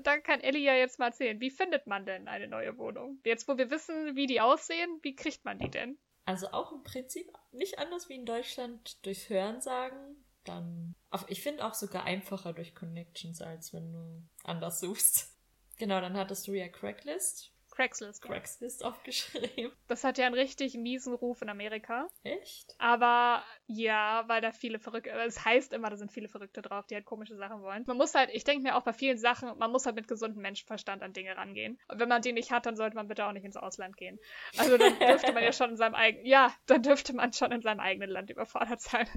[0.04, 3.20] dann kann Ellie ja jetzt mal erzählen, wie findet man denn eine neue Wohnung?
[3.26, 5.98] Jetzt, wo wir wissen, wie die aussehen, wie kriegt man die denn?
[6.26, 10.96] Also auch im Prinzip nicht anders wie in Deutschland durchs Hörensagen dann.
[11.28, 15.30] Ich finde auch sogar einfacher durch Connections, als wenn du anders suchst.
[15.80, 17.52] Genau, dann hattest du ja Cracklist.
[17.74, 18.22] Craigslist.
[18.22, 19.72] Craigslist aufgeschrieben.
[19.88, 22.08] Das hat ja einen richtig miesen Ruf in Amerika.
[22.24, 22.76] Echt?
[22.78, 26.96] Aber ja, weil da viele Verrückte, es heißt immer, da sind viele Verrückte drauf, die
[26.96, 27.84] halt komische Sachen wollen.
[27.86, 30.42] Man muss halt, ich denke mir auch bei vielen Sachen, man muss halt mit gesundem
[30.42, 31.80] Menschenverstand an Dinge rangehen.
[31.88, 34.20] Und wenn man den nicht hat, dann sollte man bitte auch nicht ins Ausland gehen.
[34.58, 37.62] Also dann dürfte man ja schon in seinem eigenen, ja, dann dürfte man schon in
[37.62, 39.08] seinem eigenen Land überfordert sein.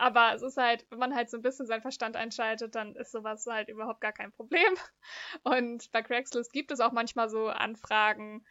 [0.00, 3.12] Aber es ist halt, wenn man halt so ein bisschen seinen Verstand einschaltet, dann ist
[3.12, 4.74] sowas halt überhaupt gar kein Problem.
[5.42, 8.42] Und bei Craigslist gibt es auch manchmal so Anfragen,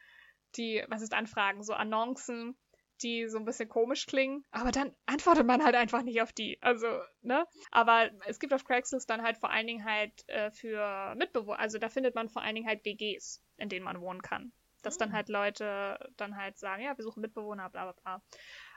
[0.57, 2.55] die, was ist Anfragen, so Annoncen,
[3.01, 6.62] die so ein bisschen komisch klingen, aber dann antwortet man halt einfach nicht auf die.
[6.62, 6.88] Also,
[7.21, 7.47] ne?
[7.71, 11.79] Aber es gibt auf Craigslist dann halt vor allen Dingen halt äh, für Mitbewohner, also
[11.79, 14.51] da findet man vor allen Dingen halt WGs, in denen man wohnen kann.
[14.83, 14.99] Dass mhm.
[14.99, 18.21] dann halt Leute dann halt sagen, ja, wir suchen Mitbewohner, bla bla bla.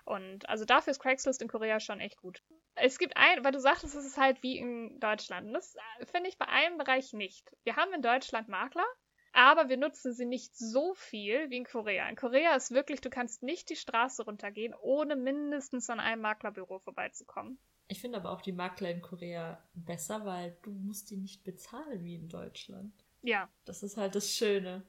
[0.04, 2.42] Und also dafür ist Craigslist in Korea schon echt gut.
[2.74, 5.48] Es gibt ein, weil du sagtest, es ist halt wie in Deutschland.
[5.48, 7.50] Und das äh, finde ich bei einem Bereich nicht.
[7.64, 8.86] Wir haben in Deutschland Makler,
[9.32, 12.08] aber wir nutzen sie nicht so viel wie in Korea.
[12.08, 16.78] In Korea ist wirklich, du kannst nicht die Straße runtergehen, ohne mindestens an einem Maklerbüro
[16.78, 17.58] vorbeizukommen.
[17.88, 22.04] Ich finde aber auch die Makler in Korea besser, weil du musst die nicht bezahlen
[22.04, 22.92] wie in Deutschland.
[23.20, 23.50] Ja.
[23.66, 24.86] Das ist halt das Schöne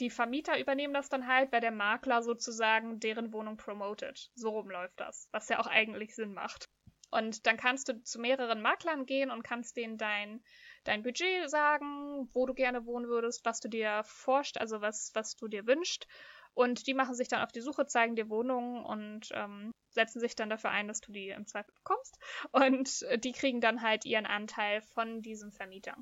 [0.00, 4.30] die Vermieter übernehmen das dann halt, weil der Makler sozusagen deren Wohnung promotet.
[4.34, 6.68] So rum läuft das, was ja auch eigentlich Sinn macht.
[7.14, 10.42] Und dann kannst du zu mehreren Maklern gehen und kannst denen dein,
[10.82, 15.36] dein Budget sagen, wo du gerne wohnen würdest, was du dir forscht, also was, was
[15.36, 16.08] du dir wünschst.
[16.54, 20.34] Und die machen sich dann auf die Suche, zeigen dir Wohnungen und ähm, setzen sich
[20.34, 22.18] dann dafür ein, dass du die im Zweifel bekommst.
[22.50, 25.96] Und die kriegen dann halt ihren Anteil von diesem Vermieter.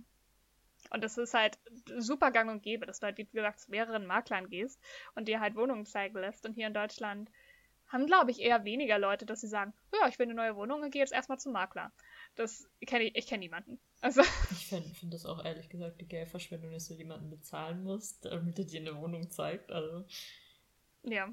[0.89, 1.59] Und das ist halt
[1.99, 4.81] super gang und gäbe, dass du halt, wie gesagt, zu mehreren Maklern gehst
[5.15, 6.47] und dir halt Wohnungen zeigen lässt.
[6.47, 7.31] Und hier in Deutschland
[7.93, 10.83] haben, glaube ich, eher weniger Leute, dass sie sagen, ja, ich will eine neue Wohnung
[10.83, 11.93] und gehe jetzt erstmal zum Makler.
[12.35, 13.79] Das kenne ich, ich kenne niemanden.
[14.01, 14.23] Also.
[14.51, 18.59] Ich finde find das auch ehrlich gesagt die Geldverschwendung, dass du jemanden bezahlen musst, damit
[18.59, 19.71] er dir eine Wohnung zeigt.
[19.71, 20.07] Also.
[21.03, 21.29] Ja.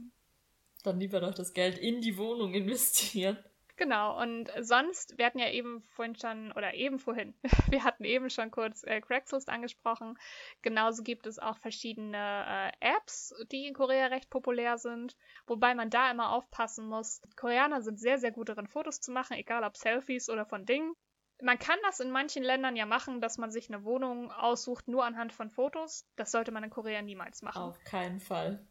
[0.84, 3.38] Dann lieber doch das Geld in die Wohnung investieren.
[3.80, 7.34] Genau, und sonst, wir hatten ja eben vorhin schon, oder eben vorhin,
[7.70, 10.20] wir hatten eben schon kurz äh, Craigslist angesprochen.
[10.62, 15.16] Genauso gibt es auch verschiedene äh, Apps, die in Korea recht populär sind,
[15.48, 17.22] wobei man da immer aufpassen muss.
[17.38, 20.94] Koreaner sind sehr, sehr gut darin, Fotos zu machen, egal ob Selfies oder von Dingen.
[21.42, 25.06] Man kann das in manchen Ländern ja machen, dass man sich eine Wohnung aussucht, nur
[25.06, 26.06] anhand von Fotos.
[26.18, 27.62] Das sollte man in Korea niemals machen.
[27.62, 28.68] Auf keinen Fall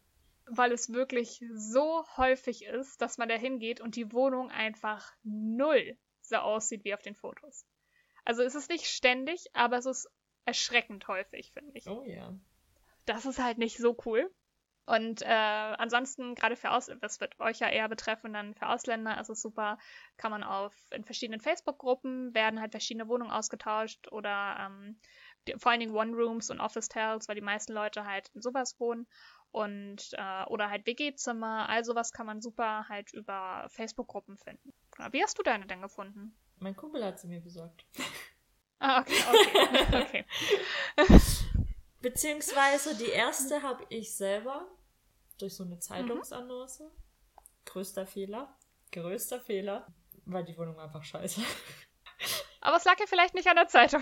[0.51, 5.97] weil es wirklich so häufig ist, dass man da hingeht und die Wohnung einfach null
[6.21, 7.65] so aussieht wie auf den Fotos.
[8.25, 10.09] Also es ist nicht ständig, aber es ist
[10.45, 11.87] erschreckend häufig, finde ich.
[11.87, 12.33] Oh ja.
[13.05, 14.31] Das ist halt nicht so cool.
[14.89, 19.21] Und äh, ansonsten, gerade für Aus das wird euch ja eher betreffen, dann für Ausländer
[19.21, 19.77] ist es super,
[20.17, 24.99] kann man auf in verschiedenen Facebook-Gruppen werden halt verschiedene Wohnungen ausgetauscht oder ähm,
[25.47, 29.05] die, vor allen Dingen One-Rooms und Office-Tales, weil die meisten Leute halt in sowas wohnen
[29.51, 34.73] und äh, oder halt WG-Zimmer, all sowas kann man super halt über Facebook-Gruppen finden.
[35.11, 36.35] Wie hast du deine denn gefunden?
[36.59, 37.85] Mein Kumpel hat sie mir besorgt.
[38.79, 40.25] Ah, okay, okay,
[40.97, 41.19] okay.
[42.01, 44.67] Beziehungsweise die erste habe ich selber
[45.37, 46.81] durch so eine Zeitungsannonce.
[46.81, 46.91] Mhm.
[47.65, 48.55] Größter Fehler.
[48.91, 49.87] Größter Fehler.
[50.25, 51.41] Weil die Wohnung einfach scheiße.
[52.61, 54.01] Aber es lag ja vielleicht nicht an der Zeitung.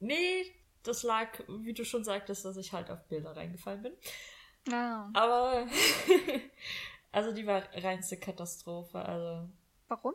[0.00, 0.44] Nee,
[0.82, 3.96] das lag, wie du schon sagtest, dass ich halt auf Bilder reingefallen bin.
[4.70, 5.10] Ah.
[5.14, 5.66] Aber,
[7.12, 8.98] also die war reinste Katastrophe.
[9.00, 9.48] Also.
[9.88, 10.14] Warum?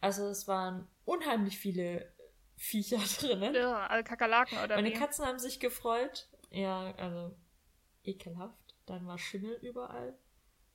[0.00, 2.12] Also es waren unheimlich viele
[2.56, 3.54] Viecher drinnen.
[3.54, 4.94] Ja, also Kakerlaken oder Meine wie?
[4.94, 6.28] Katzen haben sich gefreut.
[6.50, 7.34] Ja, also
[8.04, 8.76] ekelhaft.
[8.86, 10.16] Dann war Schimmel überall.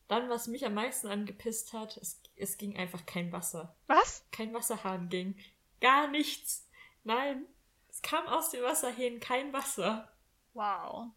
[0.08, 3.78] Dann, was mich am meisten angepisst hat, es, es ging einfach kein Wasser.
[3.88, 4.26] Was?
[4.32, 5.39] Kein Wasserhahn ging.
[5.80, 6.70] Gar nichts.
[7.04, 7.45] Nein.
[7.88, 10.12] Es kam aus dem Wasserhähnen kein Wasser.
[10.54, 11.08] Wow.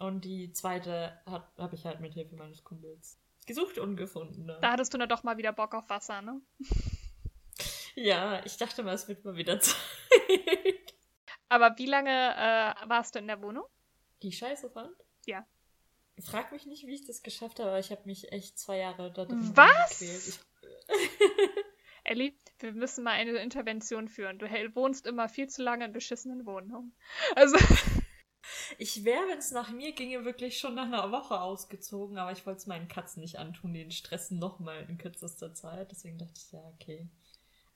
[0.00, 4.46] Und die zweite habe ich halt mit Hilfe meines Kumpels gesucht und gefunden.
[4.46, 4.58] Ne?
[4.62, 6.40] Da hattest du dann doch mal wieder Bock auf Wasser, ne?
[7.96, 9.76] ja, ich dachte mal, es wird mal wieder Zeit.
[11.50, 13.64] Aber wie lange äh, warst du in der Wohnung?
[14.22, 14.96] Die scheiße fand?
[15.26, 15.46] Ja.
[16.18, 19.12] Frag mich nicht, wie ich das geschafft habe, aber ich habe mich echt zwei Jahre
[19.12, 20.00] da drin Was?
[20.00, 20.38] Ich,
[22.04, 24.38] Ellie, wir müssen mal eine Intervention führen.
[24.38, 26.94] Du wohnst immer viel zu lange in beschissenen Wohnungen.
[27.36, 27.58] Also,
[28.80, 32.46] ich wäre, wenn es nach mir ginge, wirklich schon nach einer Woche ausgezogen, aber ich
[32.46, 35.90] wollte es meinen Katzen nicht antun, den Stressen nochmal in kürzester Zeit.
[35.90, 37.06] Deswegen dachte ich, ja, okay.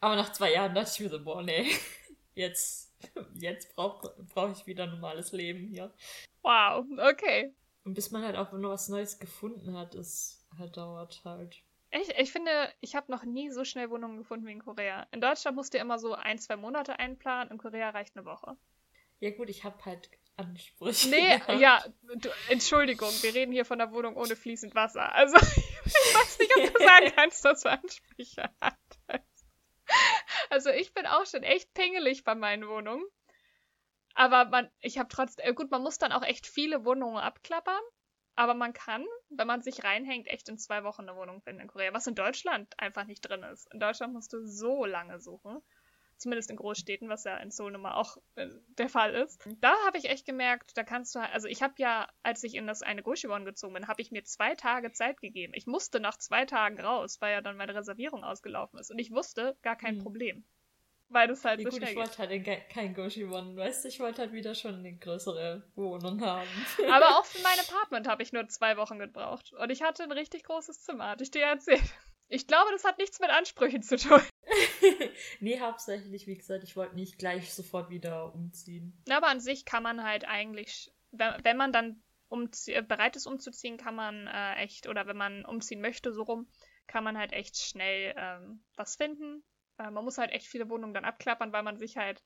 [0.01, 1.71] Aber nach zwei Jahren dachte ich mir so, boah, nee,
[2.35, 2.91] jetzt,
[3.35, 5.93] jetzt brauche brauch ich wieder ein normales Leben hier.
[6.43, 7.53] wow, okay.
[7.85, 11.63] Und bis man halt auch nur was Neues gefunden hat, es halt dauert halt.
[11.91, 12.51] Ich, ich finde,
[12.81, 15.07] ich habe noch nie so schnell Wohnungen gefunden wie in Korea.
[15.13, 18.57] In Deutschland musst du immer so ein, zwei Monate einplanen, in Korea reicht eine Woche.
[19.21, 21.09] Ja gut, ich habe halt Ansprüche.
[21.09, 21.61] Nee, gehabt.
[21.61, 21.85] ja,
[22.17, 25.13] du, Entschuldigung, wir reden hier von einer Wohnung ohne fließend Wasser.
[25.13, 25.37] Also,
[25.85, 29.47] ich weiß nicht, ob du sagen kannst, dass du Ansprüche hattest.
[30.51, 33.05] Also, ich bin auch schon echt pingelig bei meinen Wohnungen.
[34.15, 37.83] Aber man, ich habe trotzdem, äh, gut, man muss dann auch echt viele Wohnungen abklappern.
[38.37, 41.69] Aber man kann, wenn man sich reinhängt, echt in zwei Wochen eine Wohnung finden in
[41.69, 43.73] Korea, was in Deutschland einfach nicht drin ist.
[43.73, 45.63] In Deutschland musst du so lange suchen.
[46.17, 48.49] Zumindest in Großstädten, was ja in Seoul nun mal auch äh,
[48.79, 49.47] der Fall ist.
[49.61, 52.67] Da habe ich echt gemerkt, da kannst du, also ich habe ja, als ich in
[52.67, 55.53] das eine Goshibon gezogen bin, habe ich mir zwei Tage Zeit gegeben.
[55.55, 58.91] Ich musste nach zwei Tagen raus, weil ja dann meine Reservierung ausgelaufen ist.
[58.91, 60.03] Und ich wusste, gar kein Hm.
[60.03, 60.45] Problem.
[61.09, 63.89] Weil das halt Ja, so gut, schnell ich wollte halt ge- kein Goshibon, weißt du,
[63.89, 66.49] ich wollte halt wieder schon eine größere Wohnung haben.
[66.91, 69.53] Aber auch für mein Apartment habe ich nur zwei Wochen gebraucht.
[69.53, 71.83] Und ich hatte ein richtig großes Zimmer, hatte ich dir erzählt.
[72.29, 74.21] Ich glaube, das hat nichts mit Ansprüchen zu tun.
[75.41, 79.03] nee, hauptsächlich, wie gesagt, ich wollte nicht gleich sofort wieder umziehen.
[79.11, 82.03] Aber an sich kann man halt eigentlich, wenn, wenn man dann
[82.67, 86.49] äh, bereit ist umzuziehen, kann man äh, echt, oder wenn man umziehen möchte, so rum,
[86.87, 89.45] kann man halt echt schnell ähm, was finden.
[89.79, 92.23] Äh, man muss halt echt viele Wohnungen dann abklappern, weil man sich halt,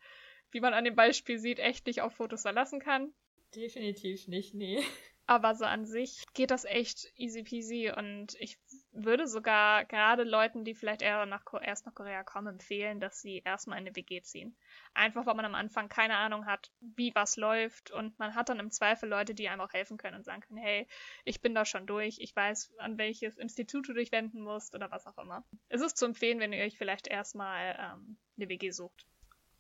[0.51, 3.13] wie man an dem Beispiel sieht, echt nicht auf Fotos verlassen kann.
[3.55, 4.83] Definitiv nicht, nee.
[5.29, 8.59] Aber so an sich geht das echt easy peasy und ich
[8.93, 13.43] würde sogar gerade Leuten, die vielleicht eher nach, erst nach Korea kommen, empfehlen, dass sie
[13.45, 14.57] erstmal in eine WG ziehen.
[14.95, 18.59] Einfach, weil man am Anfang keine Ahnung hat, wie was läuft und man hat dann
[18.59, 20.89] im Zweifel Leute, die einem auch helfen können und sagen können, hey,
[21.27, 24.91] ich bin da schon durch, ich weiß, an welches Institut du dich wenden musst oder
[24.91, 25.45] was auch immer.
[25.69, 29.05] Es ist zu empfehlen, wenn ihr euch vielleicht erstmal ähm, eine WG sucht.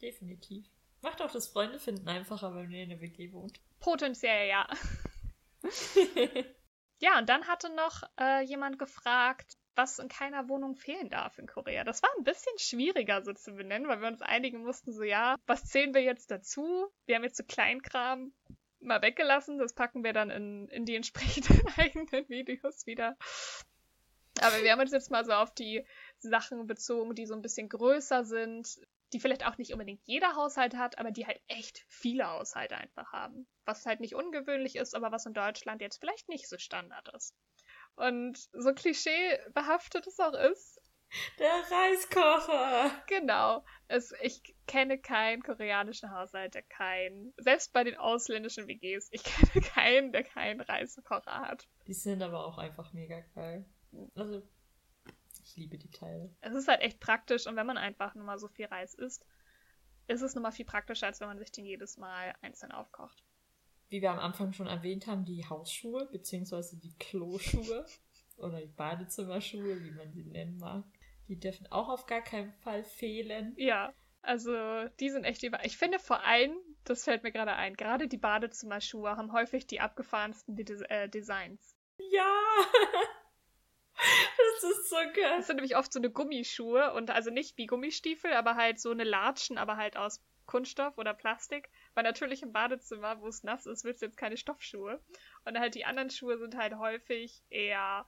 [0.01, 0.65] Definitiv.
[1.03, 3.61] Macht auch das Freunde finden einfacher, wenn ihr in der WG wohnt.
[3.81, 4.67] Potenziell ja.
[7.01, 11.47] Ja, und dann hatte noch äh, jemand gefragt, was in keiner Wohnung fehlen darf in
[11.47, 11.85] Korea.
[11.85, 15.37] Das war ein bisschen schwieriger so zu benennen, weil wir uns einigen mussten, so ja,
[15.47, 16.89] was zählen wir jetzt dazu?
[17.07, 18.33] Wir haben jetzt so Kleinkram
[18.81, 23.17] mal weggelassen, das packen wir dann in, in die entsprechenden eigenen Videos wieder.
[24.41, 25.85] Aber wir haben uns jetzt mal so auf die
[26.19, 28.81] Sachen bezogen, die so ein bisschen größer sind,
[29.13, 33.13] die vielleicht auch nicht unbedingt jeder Haushalt hat, aber die halt echt viele Haushalte einfach
[33.13, 33.47] haben.
[33.65, 37.35] Was halt nicht ungewöhnlich ist, aber was in Deutschland jetzt vielleicht nicht so Standard ist.
[37.97, 40.81] Und so klischeebehaftet es auch ist,
[41.39, 42.91] Der Reiskocher!
[43.07, 43.65] genau.
[43.89, 49.65] Es, ich kenne keinen koreanischen Haushalt, der keinen, selbst bei den ausländischen WGs, ich kenne
[49.67, 51.67] keinen, der keinen Reiskocher hat.
[51.87, 53.65] Die sind aber auch einfach mega geil.
[54.15, 54.43] Also,
[55.49, 56.35] ich liebe die Teile.
[56.41, 59.27] Es ist halt echt praktisch und wenn man einfach nur mal so viel Reis isst,
[60.07, 63.23] ist es nochmal viel praktischer, als wenn man sich den jedes Mal einzeln aufkocht.
[63.89, 67.87] Wie wir am Anfang schon erwähnt haben, die Hausschuhe, beziehungsweise die Kloschuhe
[68.37, 70.85] oder die Badezimmerschuhe, wie man sie nennen mag,
[71.29, 73.55] die dürfen auch auf gar keinen Fall fehlen.
[73.57, 74.53] Ja, also
[75.01, 75.65] die sind echt über.
[75.65, 79.81] Ich finde vor allem, das fällt mir gerade ein, gerade die Badezimmerschuhe haben häufig die
[79.81, 81.77] abgefahrensten Des äh, Designs.
[81.99, 82.35] Ja!
[84.61, 85.37] das ist so geil.
[85.37, 88.91] Das sind nämlich oft so eine Gummischuhe und also nicht wie Gummistiefel, aber halt so
[88.91, 91.69] eine Latschen, aber halt aus Kunststoff oder Plastik.
[91.95, 95.01] Weil natürlich im Badezimmer, wo es nass ist, willst du jetzt keine Stoffschuhe.
[95.45, 98.07] Und halt die anderen Schuhe sind halt häufig eher,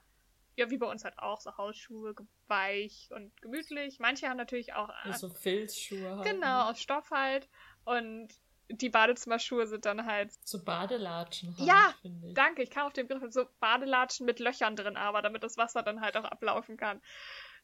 [0.55, 2.15] ja, wie bei uns halt auch, so Hausschuhe,
[2.47, 3.99] weich und gemütlich.
[3.99, 6.29] Manche haben natürlich auch Ja, so Filzschuhe halt.
[6.29, 7.47] Genau, aus Stoff halt.
[7.85, 8.29] Und
[8.71, 10.31] die Badezimmerschuhe sind dann halt.
[10.45, 12.33] So Badelatschen halt, Ja, finde ich.
[12.33, 15.83] Danke, ich kam auf den Begriff so Badelatschen mit Löchern drin, aber damit das Wasser
[15.83, 17.01] dann halt auch ablaufen kann.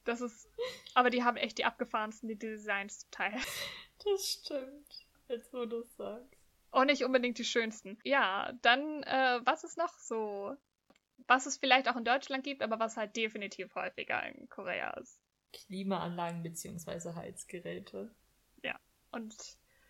[0.04, 0.50] Das ist.
[0.94, 3.34] Aber die haben echt die abgefahrensten die Designs zum Teil.
[4.04, 5.08] Das stimmt.
[5.28, 6.38] Jetzt wo du es sagst.
[6.70, 7.98] Auch nicht unbedingt die schönsten.
[8.04, 10.56] Ja, dann, äh, was ist noch so?
[11.26, 15.20] Was es vielleicht auch in Deutschland gibt, aber was halt definitiv häufiger in Korea ist.
[15.52, 18.12] Klimaanlagen beziehungsweise Heizgeräte.
[19.12, 19.36] Und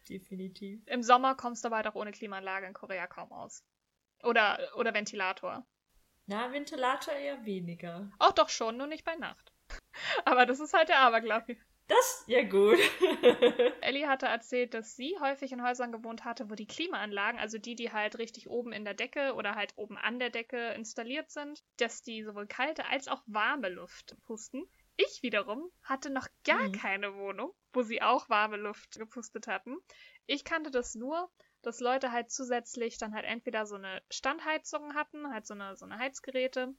[0.10, 0.82] Definitiv.
[0.88, 3.64] im Sommer kommst du aber halt auch ohne Klimaanlage in Korea kaum aus.
[4.24, 5.66] Oder, oder Ventilator.
[6.26, 8.12] Na, Ventilator eher weniger.
[8.20, 9.54] Auch doch schon, nur nicht bei Nacht.
[10.26, 11.58] Aber das ist halt der Aberglaube.
[11.88, 12.78] Das, ja gut.
[13.82, 17.76] Ellie hatte erzählt, dass sie häufig in Häusern gewohnt hatte, wo die Klimaanlagen, also die,
[17.76, 21.64] die halt richtig oben in der Decke oder halt oben an der Decke installiert sind,
[21.78, 24.68] dass die sowohl kalte als auch warme Luft pusten.
[24.98, 26.72] Ich wiederum hatte noch gar mhm.
[26.74, 29.78] keine Wohnung, wo sie auch warme Luft gepustet hatten.
[30.26, 31.30] Ich kannte das nur,
[31.62, 35.86] dass Leute halt zusätzlich dann halt entweder so eine Standheizung hatten, halt so eine, so
[35.86, 36.74] eine Heizgeräte,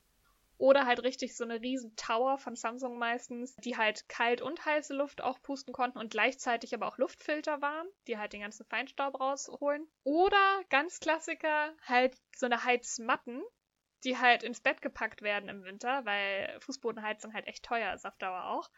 [0.56, 4.92] oder halt richtig so eine riesen Tower von Samsung meistens, die halt kalt und heiße
[4.92, 9.20] Luft auch pusten konnten und gleichzeitig aber auch Luftfilter waren, die halt den ganzen Feinstaub
[9.20, 9.86] rausholen.
[10.02, 13.40] Oder ganz Klassiker, halt so eine Heizmatten,
[14.02, 18.16] die halt ins Bett gepackt werden im Winter, weil Fußbodenheizung halt echt teuer ist auf
[18.18, 18.68] Dauer auch.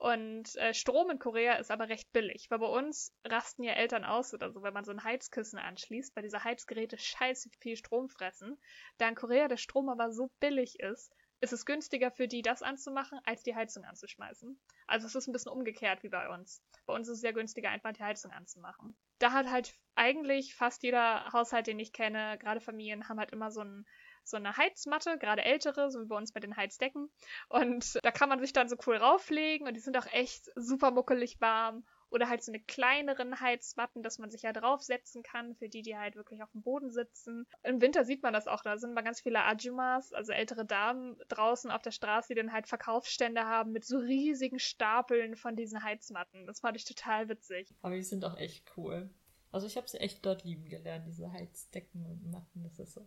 [0.00, 4.06] Und äh, Strom in Korea ist aber recht billig, weil bei uns rasten ja Eltern
[4.06, 8.08] aus oder so, wenn man so ein Heizkissen anschließt, weil diese Heizgeräte scheiße viel Strom
[8.08, 8.58] fressen.
[8.96, 12.62] Da in Korea der Strom aber so billig ist, ist es günstiger für die, das
[12.62, 14.58] anzumachen, als die Heizung anzuschmeißen.
[14.86, 16.62] Also es ist ein bisschen umgekehrt wie bei uns.
[16.86, 18.96] Bei uns ist es sehr günstiger, einfach die Heizung anzumachen.
[19.18, 23.50] Da hat halt eigentlich fast jeder Haushalt, den ich kenne, gerade Familien, haben halt immer
[23.50, 23.84] so, ein,
[24.24, 27.10] so eine Heizmatte, gerade ältere, so wie bei uns bei den Heizdecken.
[27.48, 30.90] Und da kann man sich dann so cool rauflegen und die sind auch echt super
[30.90, 35.68] muckelig warm oder halt so eine kleineren Heizmatten, dass man sich ja draufsetzen kann, für
[35.68, 37.46] die, die halt wirklich auf dem Boden sitzen.
[37.62, 41.16] Im Winter sieht man das auch, da sind mal ganz viele Ajumas, also ältere Damen
[41.28, 45.82] draußen auf der Straße, die dann halt Verkaufsstände haben mit so riesigen Stapeln von diesen
[45.82, 46.46] Heizmatten.
[46.46, 47.72] Das fand ich total witzig.
[47.82, 49.10] Aber die sind auch echt cool.
[49.52, 53.06] Also ich habe sie echt dort lieben gelernt, diese Heizdecken und Matten, das ist so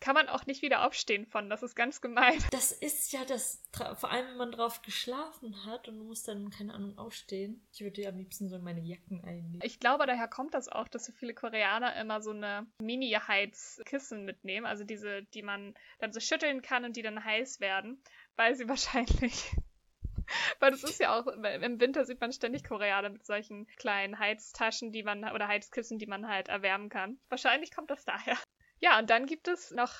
[0.00, 1.48] kann man auch nicht wieder aufstehen von.
[1.48, 2.38] Das ist ganz gemein.
[2.50, 6.74] Das ist ja das, vor allem wenn man drauf geschlafen hat und muss dann, keine
[6.74, 7.66] Ahnung, aufstehen.
[7.72, 9.60] Ich würde ja am liebsten so in meine Jacken einnehmen.
[9.62, 14.66] Ich glaube, daher kommt das auch, dass so viele Koreaner immer so eine Mini-Heizkissen mitnehmen.
[14.66, 18.02] Also diese, die man dann so schütteln kann und die dann heiß werden,
[18.36, 19.54] weil sie wahrscheinlich
[20.58, 24.92] weil das ist ja auch, im Winter sieht man ständig Koreaner mit solchen kleinen Heiztaschen,
[24.92, 27.18] die man, oder Heizkissen, die man halt erwärmen kann.
[27.28, 28.36] Wahrscheinlich kommt das daher.
[28.80, 29.92] Ja, und dann gibt es noch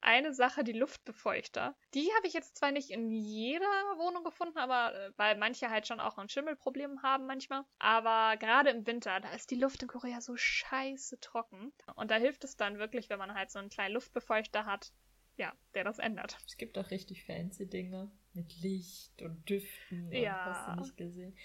[0.00, 1.74] eine Sache, die Luftbefeuchter.
[1.94, 3.66] Die habe ich jetzt zwar nicht in jeder
[3.98, 7.64] Wohnung gefunden, aber äh, weil manche halt schon auch ein Schimmelproblem haben manchmal.
[7.78, 11.72] Aber gerade im Winter, da ist die Luft in Korea so scheiße trocken.
[11.96, 14.92] Und da hilft es dann wirklich, wenn man halt so einen kleinen Luftbefeuchter hat,
[15.36, 16.36] ja, der das ändert.
[16.46, 20.12] Es gibt auch richtig fancy Dinge mit Licht und Düften.
[20.12, 20.46] Ja.
[20.46, 21.36] Und hast du nicht gesehen.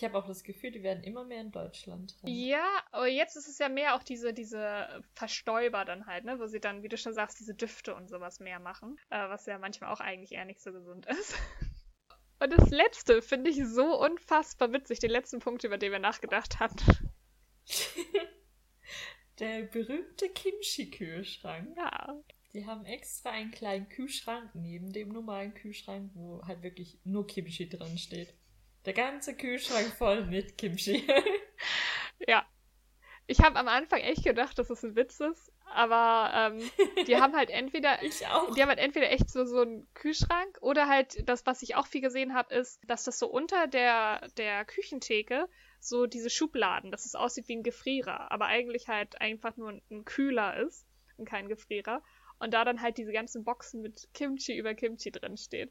[0.00, 2.16] Ich habe auch das Gefühl, die werden immer mehr in Deutschland.
[2.22, 2.32] Haben.
[2.32, 6.46] Ja, aber jetzt ist es ja mehr auch diese, diese Verstäuber dann halt, ne, wo
[6.46, 9.58] sie dann, wie du schon sagst, diese Düfte und sowas mehr machen, äh, was ja
[9.58, 11.36] manchmal auch eigentlich eher nicht so gesund ist.
[12.42, 16.58] Und das letzte finde ich so unfassbar witzig, den letzten Punkt, über den wir nachgedacht
[16.60, 16.76] haben.
[19.38, 21.76] Der berühmte Kimchi-Kühlschrank.
[21.76, 22.18] Ja.
[22.54, 27.68] Die haben extra einen kleinen Kühlschrank neben dem normalen Kühlschrank, wo halt wirklich nur Kimchi
[27.68, 28.32] drin steht.
[28.84, 31.06] Der ganze Kühlschrank voll mit Kimchi.
[32.26, 32.46] ja.
[33.26, 36.70] Ich habe am Anfang echt gedacht, dass es ein Witz ist, aber ähm,
[37.06, 38.52] die haben halt entweder ich auch.
[38.54, 41.86] die haben halt entweder echt so so einen Kühlschrank oder halt das, was ich auch
[41.86, 47.06] viel gesehen habe, ist, dass das so unter der der Küchentheke so diese Schubladen, dass
[47.06, 50.84] es aussieht wie ein Gefrierer, aber eigentlich halt einfach nur ein Kühler ist
[51.16, 52.02] und kein Gefrierer
[52.40, 55.70] und da dann halt diese ganzen Boxen mit Kimchi über Kimchi drin steht.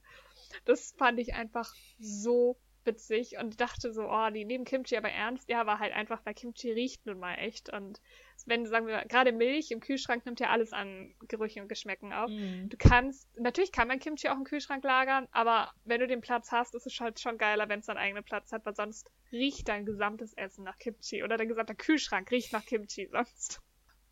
[0.64, 2.57] Das fand ich einfach so
[2.89, 5.49] witzig und dachte so, oh, die nehmen Kimchi aber ernst.
[5.49, 7.71] Ja, war halt einfach, weil Kimchi riecht nun mal echt.
[7.71, 8.01] Und
[8.45, 12.29] wenn, sagen wir, gerade Milch im Kühlschrank nimmt ja alles an Gerüchen und Geschmäcken auf.
[12.29, 12.69] Mm.
[12.69, 16.51] Du kannst, natürlich kann man Kimchi auch im Kühlschrank lagern, aber wenn du den Platz
[16.51, 19.67] hast, ist es halt schon geiler, wenn es seinen eigenen Platz hat, weil sonst riecht
[19.67, 23.61] dein gesamtes Essen nach Kimchi oder dein gesamter Kühlschrank riecht nach Kimchi sonst.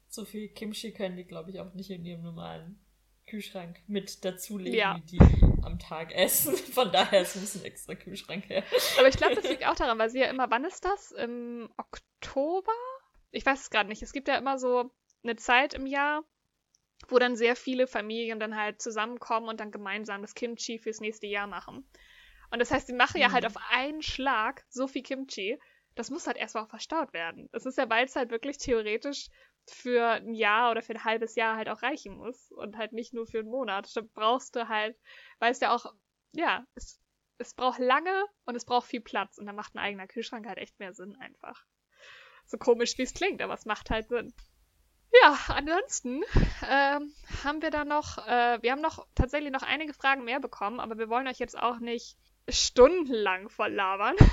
[0.09, 2.80] So viel Kimchi können die, glaube ich, auch nicht in ihrem normalen
[3.28, 4.99] Kühlschrank mit dazulegen, ja.
[5.11, 5.19] die
[5.64, 6.55] am Tag essen.
[6.74, 8.64] Von daher ist es ein extra Kühlschrank her.
[8.97, 11.12] Aber ich glaube, das liegt auch daran, weil sie ja immer, wann ist das?
[11.12, 12.72] Im Oktober?
[13.32, 14.01] Ich weiß es gerade nicht.
[14.01, 14.91] Es gibt ja immer so
[15.24, 16.24] eine Zeit im Jahr,
[17.10, 21.28] wo dann sehr viele Familien dann halt zusammenkommen und dann gemeinsam das Kimchi fürs nächste
[21.28, 21.88] Jahr machen.
[22.49, 23.47] Und das heißt, sie machen ja halt mhm.
[23.47, 25.60] auf einen Schlag so viel Kimchi.
[25.95, 27.49] Das muss halt erstmal auch verstaut werden.
[27.51, 29.28] Das ist ja, weil es halt wirklich theoretisch
[29.72, 33.13] für ein Jahr oder für ein halbes Jahr halt auch reichen muss und halt nicht
[33.13, 33.89] nur für einen Monat.
[33.95, 34.97] Da brauchst du halt,
[35.39, 35.93] weil es ja auch,
[36.34, 36.99] ja, es,
[37.38, 40.57] es braucht lange und es braucht viel Platz und da macht ein eigener Kühlschrank halt
[40.57, 41.65] echt mehr Sinn einfach.
[42.45, 44.34] So komisch wie es klingt, aber es macht halt Sinn.
[45.22, 46.24] Ja, ansonsten
[46.68, 47.13] ähm,
[47.43, 50.97] haben wir da noch, äh, wir haben noch tatsächlich noch einige Fragen mehr bekommen, aber
[50.97, 52.18] wir wollen euch jetzt auch nicht
[52.49, 54.15] stundenlang voll labern.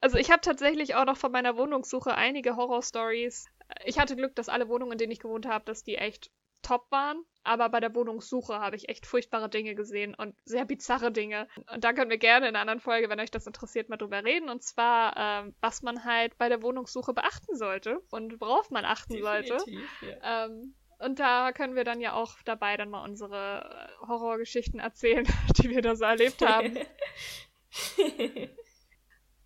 [0.00, 3.46] Also ich habe tatsächlich auch noch von meiner Wohnungssuche einige Horror-Stories
[3.84, 6.30] ich hatte Glück, dass alle Wohnungen, in denen ich gewohnt habe, dass die echt
[6.62, 7.24] top waren.
[7.44, 11.48] Aber bei der Wohnungssuche habe ich echt furchtbare Dinge gesehen und sehr bizarre Dinge.
[11.72, 14.22] Und da können wir gerne in einer anderen Folge, wenn euch das interessiert, mal drüber
[14.24, 14.50] reden.
[14.50, 19.14] Und zwar, ähm, was man halt bei der Wohnungssuche beachten sollte und worauf man achten
[19.14, 19.70] Definitiv, sollte.
[20.02, 20.46] Ja.
[20.46, 25.26] Ähm, und da können wir dann ja auch dabei dann mal unsere äh, Horrorgeschichten erzählen,
[25.58, 26.76] die wir da so erlebt haben.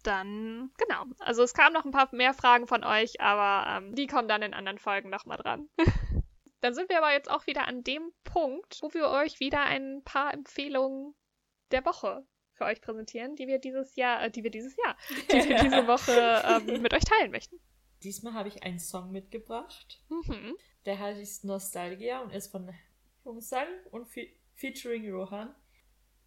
[0.03, 1.05] dann, genau.
[1.18, 4.42] Also es kamen noch ein paar mehr Fragen von euch, aber ähm, die kommen dann
[4.42, 5.68] in anderen Folgen nochmal dran.
[6.61, 10.03] dann sind wir aber jetzt auch wieder an dem Punkt, wo wir euch wieder ein
[10.05, 11.14] paar Empfehlungen
[11.70, 14.96] der Woche für euch präsentieren, die wir dieses Jahr, äh, die wir dieses Jahr,
[15.30, 17.59] die wir diese Woche ähm, mit euch teilen möchten.
[18.03, 20.03] Diesmal habe ich einen Song mitgebracht.
[20.09, 20.57] Mhm.
[20.86, 22.72] Der heißt Nostalgia und ist von
[23.24, 25.55] Jungsang und fe featuring Rohan.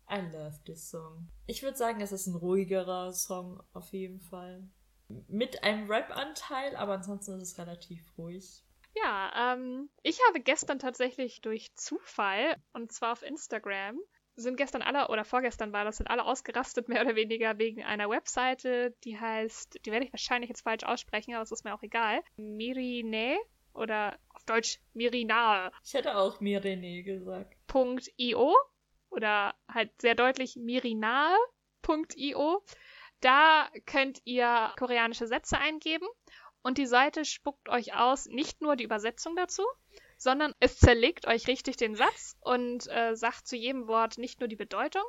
[0.09, 1.29] I love this song.
[1.47, 4.63] Ich würde sagen, es ist ein ruhigerer Song auf jeden Fall.
[5.27, 8.63] Mit einem Rap-Anteil, aber ansonsten ist es relativ ruhig.
[8.95, 13.99] Ja, ähm, ich habe gestern tatsächlich durch Zufall, und zwar auf Instagram,
[14.35, 18.09] sind gestern alle, oder vorgestern war das, sind alle ausgerastet, mehr oder weniger, wegen einer
[18.09, 21.83] Webseite, die heißt, die werde ich wahrscheinlich jetzt falsch aussprechen, aber es ist mir auch
[21.83, 22.21] egal.
[22.37, 23.37] Mirine
[23.73, 25.71] oder auf Deutsch Mirinae.
[25.83, 27.57] Ich hätte auch Mirine gesagt.
[28.17, 28.55] .io
[29.15, 32.63] oder halt sehr deutlich mirinae.io.
[33.21, 36.07] Da könnt ihr koreanische Sätze eingeben
[36.61, 39.63] und die Seite spuckt euch aus nicht nur die Übersetzung dazu,
[40.17, 44.47] sondern es zerlegt euch richtig den Satz und äh, sagt zu jedem Wort nicht nur
[44.47, 45.03] die Bedeutung,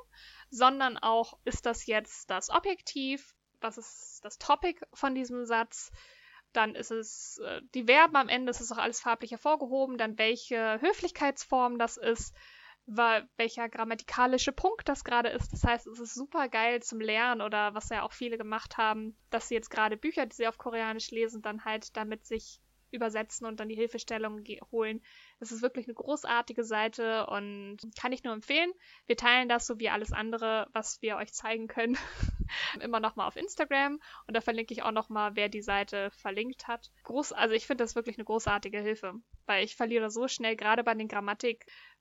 [0.50, 5.90] sondern auch, ist das jetzt das Objektiv, was ist das Topic von diesem Satz,
[6.52, 10.18] dann ist es äh, die Verben am Ende, es ist auch alles farblich hervorgehoben, dann
[10.18, 12.34] welche Höflichkeitsform das ist,
[12.86, 15.52] welcher grammatikalische Punkt das gerade ist.
[15.52, 19.16] Das heißt, es ist super geil zum Lernen oder was ja auch viele gemacht haben,
[19.30, 22.60] dass sie jetzt gerade Bücher, die sie auf Koreanisch lesen, dann halt damit sich
[22.92, 25.02] übersetzen und dann die Hilfestellung holen.
[25.40, 28.70] Es ist wirklich eine großartige Seite und kann ich nur empfehlen.
[29.06, 31.96] Wir teilen das so wie alles andere, was wir euch zeigen können,
[32.80, 36.90] immer nochmal auf Instagram und da verlinke ich auch nochmal, wer die Seite verlinkt hat.
[37.04, 39.14] Groß, also ich finde das wirklich eine großartige Hilfe,
[39.46, 41.08] weil ich verliere so schnell, gerade bei den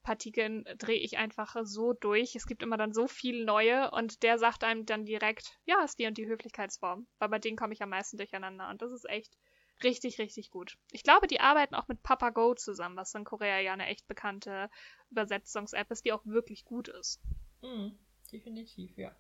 [0.06, 2.36] Grammatikpartikeln drehe ich einfach so durch.
[2.36, 6.00] Es gibt immer dann so viel neue und der sagt einem dann direkt, ja, ist
[6.00, 7.08] die und die Höflichkeitsform.
[7.20, 9.36] Weil bei denen komme ich am meisten durcheinander und das ist echt
[9.84, 10.78] richtig, richtig gut.
[10.92, 14.70] Ich glaube, die arbeiten auch mit PapaGo zusammen, was in Korea ja eine echt bekannte
[15.10, 17.22] Übersetzungs-App ist, die auch wirklich gut ist.
[17.62, 17.98] Mhm,
[18.32, 19.16] definitiv, ja.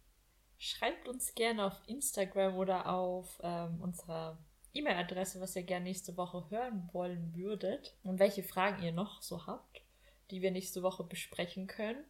[0.57, 4.38] Schreibt uns gerne auf Instagram oder auf ähm, unserer
[4.73, 9.45] E-Mail-Adresse, was ihr gerne nächste Woche hören wollen würdet und welche Fragen ihr noch so
[9.45, 9.84] habt,
[10.32, 12.05] die wir nächste Woche besprechen können.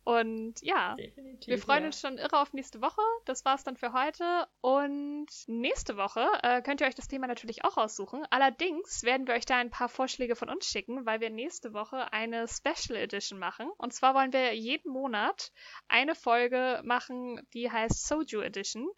[0.03, 1.87] Und ja, Definitiv, wir freuen ja.
[1.87, 3.01] uns schon irre auf nächste Woche.
[3.25, 4.47] Das war's dann für heute.
[4.61, 8.25] Und nächste Woche äh, könnt ihr euch das Thema natürlich auch aussuchen.
[8.31, 12.11] Allerdings werden wir euch da ein paar Vorschläge von uns schicken, weil wir nächste Woche
[12.13, 13.69] eine Special Edition machen.
[13.77, 15.51] Und zwar wollen wir jeden Monat
[15.87, 18.89] eine Folge machen, die heißt Soju Edition.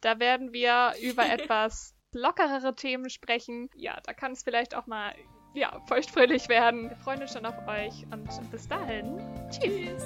[0.00, 3.70] Da werden wir über etwas lockerere Themen sprechen.
[3.74, 5.14] Ja, da kann es vielleicht auch mal
[5.54, 6.90] ja, feuchtfröhlich werden.
[6.90, 9.18] Wir freuen uns schon auf euch und bis dahin.
[9.50, 10.02] Tschüss.